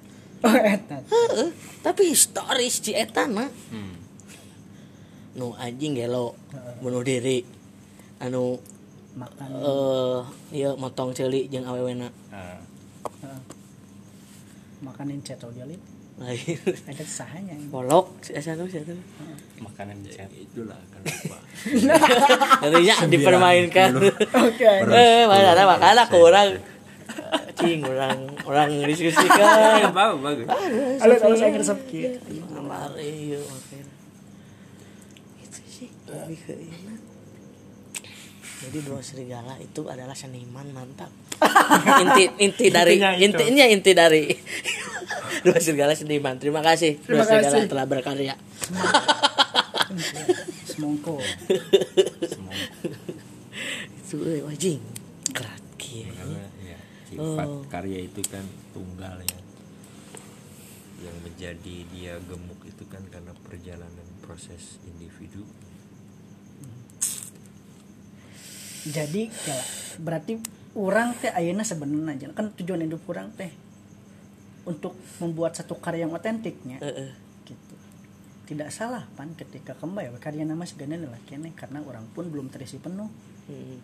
[0.45, 1.49] oh eta Heeh,
[1.81, 3.49] tapi historis ci eta mah.
[3.69, 3.93] Hmm.
[5.35, 6.37] nu anjing gelo.
[6.79, 7.43] Bunuh diri.
[8.17, 8.55] Anu
[9.15, 9.47] makan.
[9.47, 10.19] eh
[10.53, 12.59] iya motong ceuli jeung awewena Heeh.
[14.81, 15.79] makanin cetol jalip
[16.15, 16.59] lain
[16.91, 18.95] ada sahanya polok asa nu sia teh
[19.57, 21.39] makanan chat itulah kenapa
[22.61, 23.89] Tadinya dipermainkan.
[23.95, 24.71] oke.
[24.91, 26.59] Eh mana makanya aku orang
[27.55, 30.47] cing orang orang diskusikan bagus bagus
[30.99, 32.19] halo halo saya ngeresep kieu
[32.51, 33.77] Ngamar iya oke.
[35.39, 36.93] Itu sih lebih ke ini.
[38.55, 41.11] Jadi dua serigala itu adalah seniman mantap.
[42.03, 43.23] inti inti dari Intinya itu.
[43.29, 44.23] intinya inti dari
[45.45, 46.35] dua serigala seniman.
[46.35, 47.69] Terima kasih dua Terima serigala kasih.
[47.69, 48.35] telah berkarya.
[50.65, 51.21] semongko
[54.01, 54.79] Itu wajing.
[55.31, 56.07] Kerat kieu.
[56.09, 56.77] karena ya
[57.15, 57.63] sifat Oh.
[57.71, 58.43] karya itu kan
[58.75, 59.39] tunggal ya
[61.01, 65.43] yang menjadi dia gemuk itu kan karena perjalanan proses individu
[68.85, 69.59] jadi ya
[69.97, 70.37] berarti
[70.77, 73.49] orang teh ayeuna sebenarnya kan tujuan hidup orang teh
[74.65, 77.11] untuk membuat satu karya yang otentiknya Heeh.
[77.45, 77.75] gitu
[78.45, 82.77] tidak salah pan ketika kembali karya nama segala lah kene karena orang pun belum terisi
[82.77, 83.09] penuh
[83.45, 83.77] Hmm.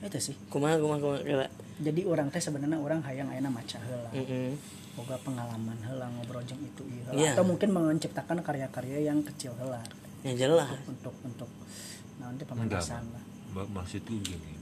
[0.00, 0.34] Itu sih.
[0.48, 1.46] Kumaha kumaha kumaha kira.
[1.80, 4.10] jadi orang teh sebenarnya orang hayang ayeuna maca heula.
[4.16, 4.56] Heeh.
[4.98, 7.20] boga pengalaman heula ngobrol jeung itu ieu heula.
[7.20, 7.30] Iya.
[7.36, 9.80] atau mungkin menciptakan karya-karya yang kecil heula.
[10.24, 10.72] Ya jelas.
[10.88, 11.48] untuk untuk
[12.20, 13.24] nanti pemanasan lah.
[13.52, 14.56] Ba- maksud tuh gini.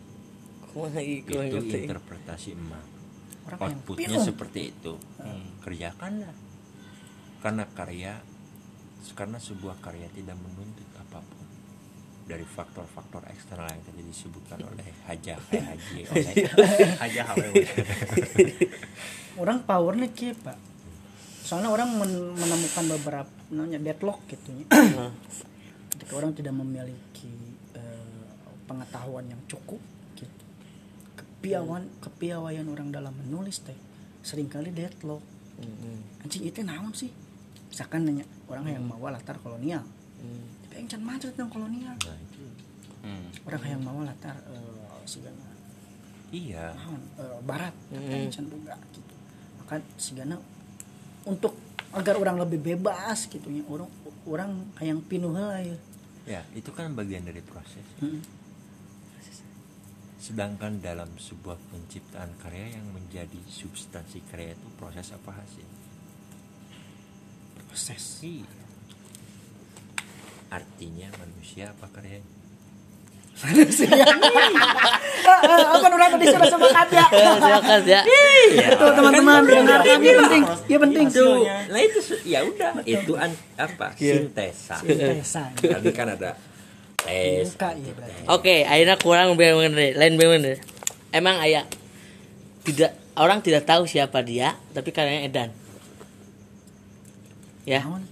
[0.75, 2.85] Kumaha ieu itu interpretasi emak.
[3.49, 4.95] Orang yang outputnya seperti itu.
[5.63, 6.35] Kerjakanlah.
[7.39, 8.19] Karena karya
[9.15, 10.88] karena sebuah karya tidak menuntut
[12.29, 15.99] dari faktor-faktor eksternal yang tadi disebutkan oleh Haja eh Haji.
[16.13, 16.29] Oleh
[17.01, 17.55] aja HWW
[19.41, 20.59] orang powernya kieu pak.
[21.49, 24.67] Soalnya orang men- menemukan beberapa namanya deadlock gitu ya.
[25.97, 27.33] Ketika orang tidak memiliki
[27.73, 28.29] eh,
[28.69, 29.81] pengetahuan yang cukup
[30.21, 30.45] gitu.
[31.17, 33.79] Kepiawan kepiawaian orang dalam menulis teh
[34.21, 35.25] sering kali deadlock.
[35.59, 36.23] Heeh.
[36.23, 37.11] anjing itu naon sih?
[37.73, 39.83] Misalkan nanya orang yang mau latar kolonial.
[40.21, 40.58] Hmm.
[40.79, 41.97] Yang can macet tentang kolonial.
[41.99, 42.45] Nah itu.
[42.99, 43.31] Hmm.
[43.47, 45.47] orang yang mau latar eh, sigana.
[46.31, 46.75] Iya.
[46.77, 47.03] Naon?
[47.19, 48.21] Eh, barat tapi Mm.
[48.27, 49.15] yang can boga gitu.
[49.63, 50.37] Maka sigana
[51.25, 51.55] untuk
[51.91, 53.49] agar orang lebih bebas gitu.
[53.49, 53.91] Ya orang
[54.29, 55.77] orang yang pinuh ya.
[56.29, 57.85] Ya itu kan bagian dari proses.
[57.99, 58.23] Heeh.
[60.19, 65.65] sedangkan dalam sebuah penciptaan karya yang menjadi substansi karya itu proses apa hasil?
[67.65, 68.21] Proses.
[68.21, 68.68] Iya.
[70.49, 72.21] Artinya manusia apa karya?
[75.29, 77.07] apa orang tadi sudah sepakat ya
[77.39, 78.01] Silakan ya.
[78.75, 83.95] itu teman-teman dengarkan ini penting ya penting Itu, nah itu ya udah itu an, apa?
[83.95, 84.83] Sintesa.
[84.83, 85.55] Sintesa.
[85.55, 86.35] Tadi kan ada
[86.99, 87.55] tes.
[87.55, 89.95] buka ya berarti Oke, akhirnya kurang bener.
[89.95, 90.59] Lain bener.
[91.15, 91.63] Emang ayah
[92.67, 95.51] tidak orang tidak tahu siapa dia, tapi karyanya Edan.
[97.69, 98.03] Ya, Naon?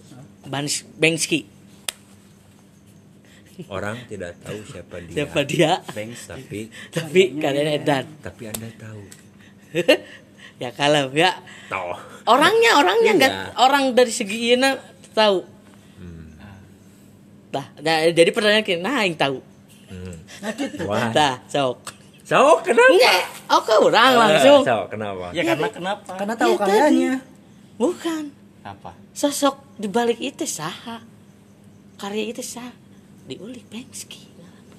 [3.67, 5.15] Orang tidak tahu siapa dia.
[5.17, 5.73] Siapa dia?
[5.87, 8.05] Banks Tapi Tapi karyanya Edan.
[8.21, 9.03] tapi anda tahu.
[10.63, 11.37] ya kalau ya
[11.67, 11.97] Toh.
[12.27, 13.17] orangnya orangnya Iya.
[13.17, 14.71] enggak orang dari segi ini
[15.11, 15.41] tahu.
[15.97, 16.27] Hmm.
[17.51, 19.39] Nah, nah, jadi pertanyaan gini, nah yang tahu.
[19.87, 20.17] Hmm.
[20.39, 21.09] nah gitu Wah.
[21.09, 21.97] Nah, sok.
[22.23, 22.91] So, kenapa?
[22.91, 24.61] Enggak, oke orang langsung.
[24.63, 25.31] So, kenapa?
[25.31, 26.69] ya karena kenapa karena tahu Ya, tadi.
[26.69, 27.15] karyanya
[27.77, 28.23] Bukan.
[28.63, 31.01] apa Sosok di balik itu saha.
[31.97, 32.69] Karya itu sah.
[33.27, 34.23] Diulik Bengski.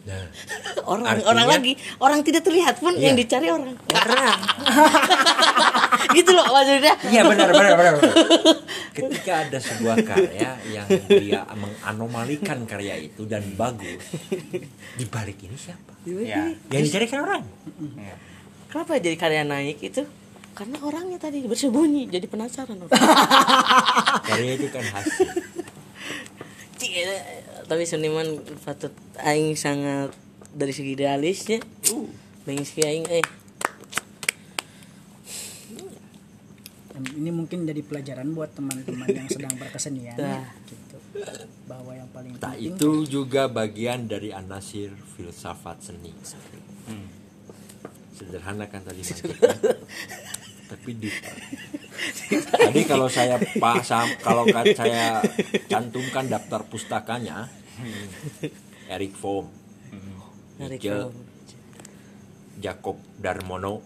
[0.08, 0.24] Nah,
[0.92, 3.12] orang Artinya- orang lagi orang tidak terlihat pun Iya.
[3.12, 4.40] yang dicari orang orang
[6.16, 7.94] gitu loh maksudnya Iya benar benar benar.
[8.00, 8.16] benar.
[8.98, 14.00] Ketika ada sebuah karya yang dia menganomalikan karya itu dan bagus,
[14.96, 15.92] di balik ini siapa?
[16.08, 17.44] ya Yang dicari kan orang.
[17.94, 18.16] ya.
[18.68, 20.08] kenapa jadi karya naik itu
[20.54, 22.96] karena orangnya tadi bersembunyi jadi penasaran orang.
[24.24, 25.28] Karya itu kan hasil.
[27.68, 30.16] Tapi seniman patut aing sangat
[30.56, 31.60] dari segi idealisnya
[31.92, 32.08] uh
[32.48, 33.26] aing eh
[37.18, 40.46] ini mungkin jadi pelajaran buat teman-teman yang sedang berkesenian ya, Nah.
[40.66, 40.98] gitu
[41.66, 46.14] bahwa yang paling Tak penting itu juga bagian dari anasir filsafat seni.
[46.88, 47.08] Hmm.
[48.14, 49.38] Sederhana kan tadi maksudnya.
[50.68, 51.10] tapi di
[52.48, 55.22] tadi kalau saya pasang kalau ka- saya
[55.66, 57.48] cantumkan daftar pustakanya
[58.88, 59.48] Eric Fromm
[60.58, 60.90] Nietzsche.
[62.58, 63.86] Jacob Darmono.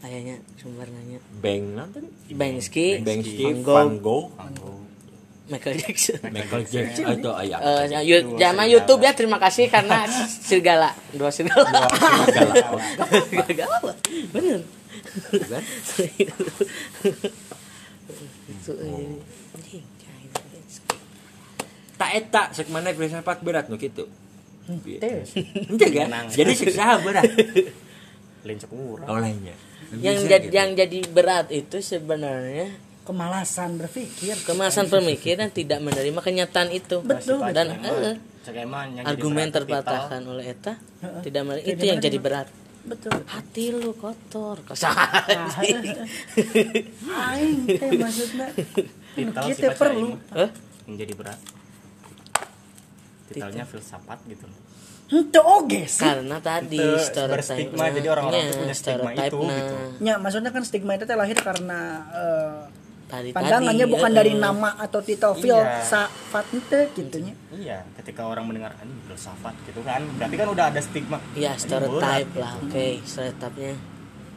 [0.00, 1.18] Kayaknya sumber nanya.
[1.36, 1.98] Beng nanti
[2.30, 4.30] Bensky Bengski Van Gogh,
[5.46, 6.22] Michael Jackson.
[6.32, 7.04] Michael Jackson.
[7.12, 10.06] Itu ayah Eh, yu- jangan YouTube ya terima kasih karena
[10.46, 11.66] serigala dua serigala
[13.26, 13.76] serigala
[14.32, 14.62] bener
[15.50, 15.62] kan
[18.50, 19.06] itu eh,
[22.00, 24.08] tak eta sek mana filsafat berat nu kitu.
[24.70, 27.26] Ente kan jadi siksa berat
[28.46, 29.06] lincak murah.
[29.10, 29.52] Olehnya
[29.98, 30.54] yang Bisa jadi gitu.
[30.54, 32.70] yang jadi berat itu sebenarnya
[33.00, 34.38] Kemalasan berpikir.
[34.46, 37.02] kemasan pemikiran tidak menerima kenyataan itu.
[37.02, 37.42] Betul.
[37.50, 38.14] dan eh,
[39.02, 40.78] argumen terpatahkan oleh eta
[41.26, 42.46] tidak menerima Tidak itu yang jadi berat
[42.80, 43.12] Betul.
[43.28, 44.64] hati lu kotor
[47.30, 48.48] Aing teh maksudnya.
[49.16, 50.16] Kita perlu.
[50.16, 50.50] aing mah Hah?
[50.88, 51.38] yang jadi berat
[53.30, 54.58] titelnya filsafat gitu loh
[55.10, 56.06] Henteu oge sih.
[56.06, 59.74] karena tadi Itu stereotype berstigma, jadi orang-orang tuh punya stigma itu, gitu.
[60.06, 62.62] Ya, maksudnya kan stigma itu teh lahir karena eh,
[63.10, 64.38] tadi pandangannya tadi, bukan dari eh.
[64.38, 65.42] nama atau titel Iya.
[65.42, 67.34] filsafat itu gitunya.
[67.52, 72.32] iya ketika orang mendengar ini filsafat gitu kan berarti kan udah ada stigma Iya stereotype
[72.34, 73.74] lah, oke stereotype-nya.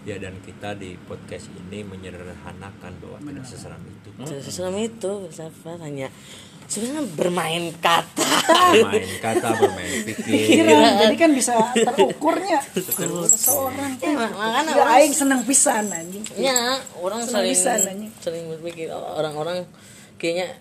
[0.03, 4.09] ya dan kita di podcast ini menyederhanakan bahwa tidak seseram itu
[4.41, 6.09] Sesuatu itu filsafat hanya
[6.63, 8.23] sebenarnya bermain kata.
[8.73, 13.91] bermain kata bermain pikir Pikiran, jadi kan bisa terukurnya seseorang.
[13.97, 16.23] Ya, mak- makanya Ya orang aing seneng pisan anjing.
[16.33, 16.55] ya
[16.97, 17.71] orang Senang sering bisa
[18.91, 19.67] oh, orang-orang
[20.15, 20.55] kayaknya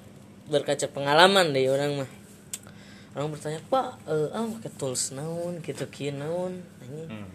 [0.50, 2.10] berkaca pengalaman deh orang mah.
[3.12, 7.08] Orang bertanya, "Pak, eh ah pakai tools naon gitu kieu naon?" Anjing.
[7.12, 7.28] Hmm.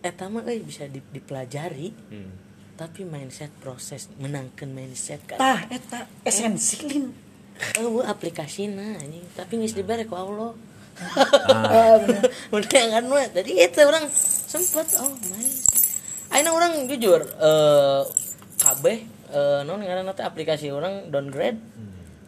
[0.00, 1.92] Eta mah euy bisa di- dipelajari.
[2.10, 2.32] Hmm.
[2.76, 5.40] Tapi mindset proses menangkan mindset kan.
[5.40, 7.12] Tah eta esensi lin.
[7.80, 10.52] Oh, aplikasina anjing, tapi geus dibere ku Allah.
[11.48, 12.00] Ah.
[12.56, 13.22] Udah kan we.
[13.32, 14.08] Jadi itu orang
[14.48, 15.52] sempet oh main.
[16.32, 18.02] Aina orang jujur eh
[18.56, 18.98] kabeh
[19.32, 21.60] eh non ngaranna teh aplikasi orang downgrade.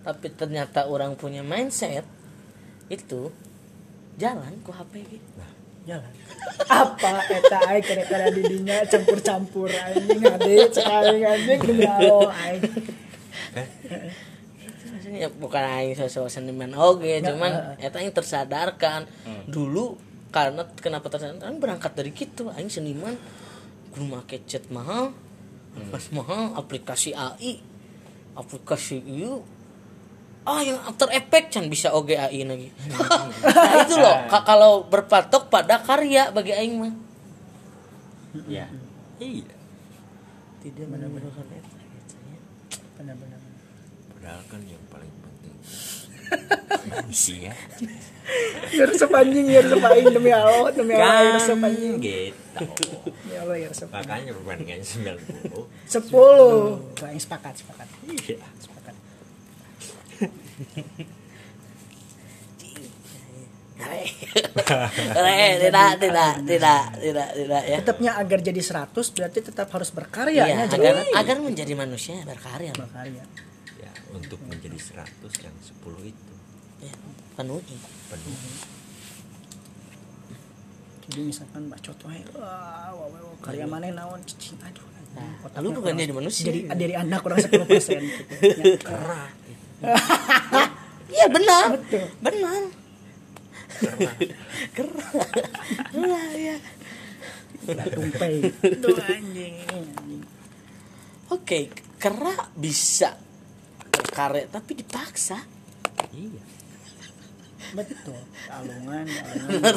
[0.05, 2.07] Tapi ternyata orang punya mindset
[2.89, 3.29] itu
[4.17, 5.29] jalan ku HP gitu.
[5.85, 6.13] Jalan.
[6.69, 12.63] Apa eta aing kada-kada didinya campur-campur anjing ade aing anjing Allah aing.
[14.59, 19.09] Itu maksudnya ya bukan aing sosok seniman oge, cuman eta yang tersadarkan
[19.49, 19.97] dulu
[20.29, 23.17] karena kenapa tersadarkan berangkat dari gitu aing seniman
[23.93, 24.65] kudu make chat
[25.79, 27.63] mahal pas mahal aplikasi AI
[28.35, 29.43] aplikasi itu
[30.49, 32.73] ah yang After Effects can bisa oge AI lagi.
[33.45, 36.95] Nah itu loh ka- kalau berpatok pada karya bagi aing mah.
[38.49, 38.65] Iya.
[39.21, 39.53] Iya.
[40.65, 42.39] Tidak gitu ya.
[42.97, 43.41] Benar-benar.
[44.15, 45.55] padahal kan yang paling penting
[46.91, 47.53] manusia
[48.69, 51.95] Ya resep anjing, ya resep aing demi Allah, demi Allah ya resep kan anjing.
[51.97, 52.37] gitu
[53.01, 53.89] Demi Allah ya resep.
[53.89, 56.77] makanya perbandingan 90 Sepuluh.
[57.01, 57.89] Wah, aing sepakat, sepakat.
[58.05, 58.95] iya Sepakat.
[63.79, 67.77] Eh, tidak, tidak, tidak, tidak, tidak ya.
[67.81, 72.75] Tetapnya agar jadi 100 berarti tetap harus berkarya Iya, ya, agar agar menjadi manusia berkarya.
[72.75, 73.23] Berkarya.
[73.79, 75.07] ya untuk menjadi 100
[75.47, 76.33] yang 10 itu
[76.79, 76.95] Ya,
[77.35, 77.77] penuhi.
[78.09, 78.39] penuh
[81.09, 83.09] Jadi misalkan Mbak Coto wah, wah,
[83.41, 84.85] karya mana naon cicing aduh.
[85.17, 86.53] Nah, lu bukan jadi manusia.
[86.53, 88.23] Jadi dari anak kurang 10 persen gitu.
[88.45, 89.33] Ya, kerak
[91.09, 91.65] Iya benar.
[91.81, 92.07] Betul.
[92.21, 92.63] Benar.
[94.77, 95.29] Kerah.
[95.89, 96.57] Kerah ya.
[97.69, 99.55] Anjing.
[99.73, 100.23] anjing.
[101.33, 103.17] Oke, kerah bisa
[103.89, 105.41] berkarya tapi dipaksa.
[106.13, 106.58] iya
[107.75, 108.21] Betul.
[108.49, 109.75] Alungan, alungan.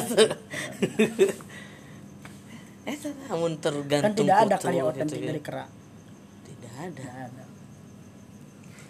[2.82, 2.98] Eh,
[3.30, 5.28] namun tergantung Kan tidak ada karya gitu, otentik gitu.
[5.30, 5.70] dari kerak.
[6.42, 6.98] Tidak ada.
[6.98, 7.44] Tidak ada.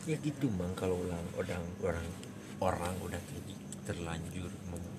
[0.02, 2.06] ya gitu mang kalau orang orang orang
[2.58, 3.54] orang udah ter-
[3.86, 4.50] terlanjur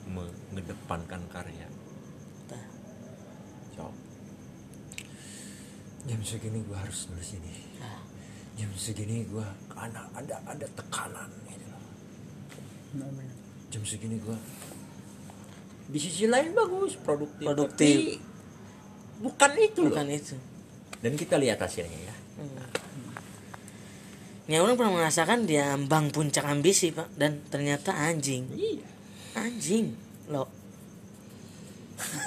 [0.07, 1.67] mengedepankan karya
[2.47, 2.67] Nah,
[3.75, 3.91] so
[6.07, 7.51] jam segini gua harus nulis ini
[7.83, 7.99] nah,
[8.55, 9.43] jam segini gua
[9.75, 11.83] ada ada ada tekanan gitu loh.
[13.73, 14.37] Jam segini gua.
[15.89, 17.41] Di sisi lain bagus produktif.
[17.41, 17.97] Produktif.
[17.97, 18.21] tapi
[19.17, 19.89] bukan itu loh.
[19.89, 20.35] bukan itu.
[21.01, 22.15] dan kita lihat hasilnya ya.
[24.43, 27.09] Ya orang pernah merasakan dia ambang puncak ambisi pak.
[27.17, 28.45] Dan ternyata anjing.
[28.53, 28.87] Iya.
[29.39, 29.95] Anjing.
[30.29, 30.47] Loh.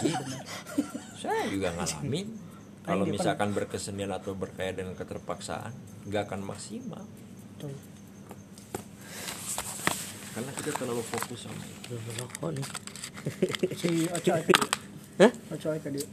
[0.03, 0.35] Gitu.
[1.23, 2.27] saya juga ngalamin.
[2.87, 5.71] Kalau misalkan berkesenian atau berkaya dengan keterpaksaan
[6.11, 7.05] nggak akan maksimal.
[7.55, 7.75] Betul.
[10.37, 11.97] Karena kita terlalu fokus sama itu.
[13.73, 14.53] Si Ocha itu
[15.17, 15.33] Hah?
[15.49, 16.05] Ocha itu dia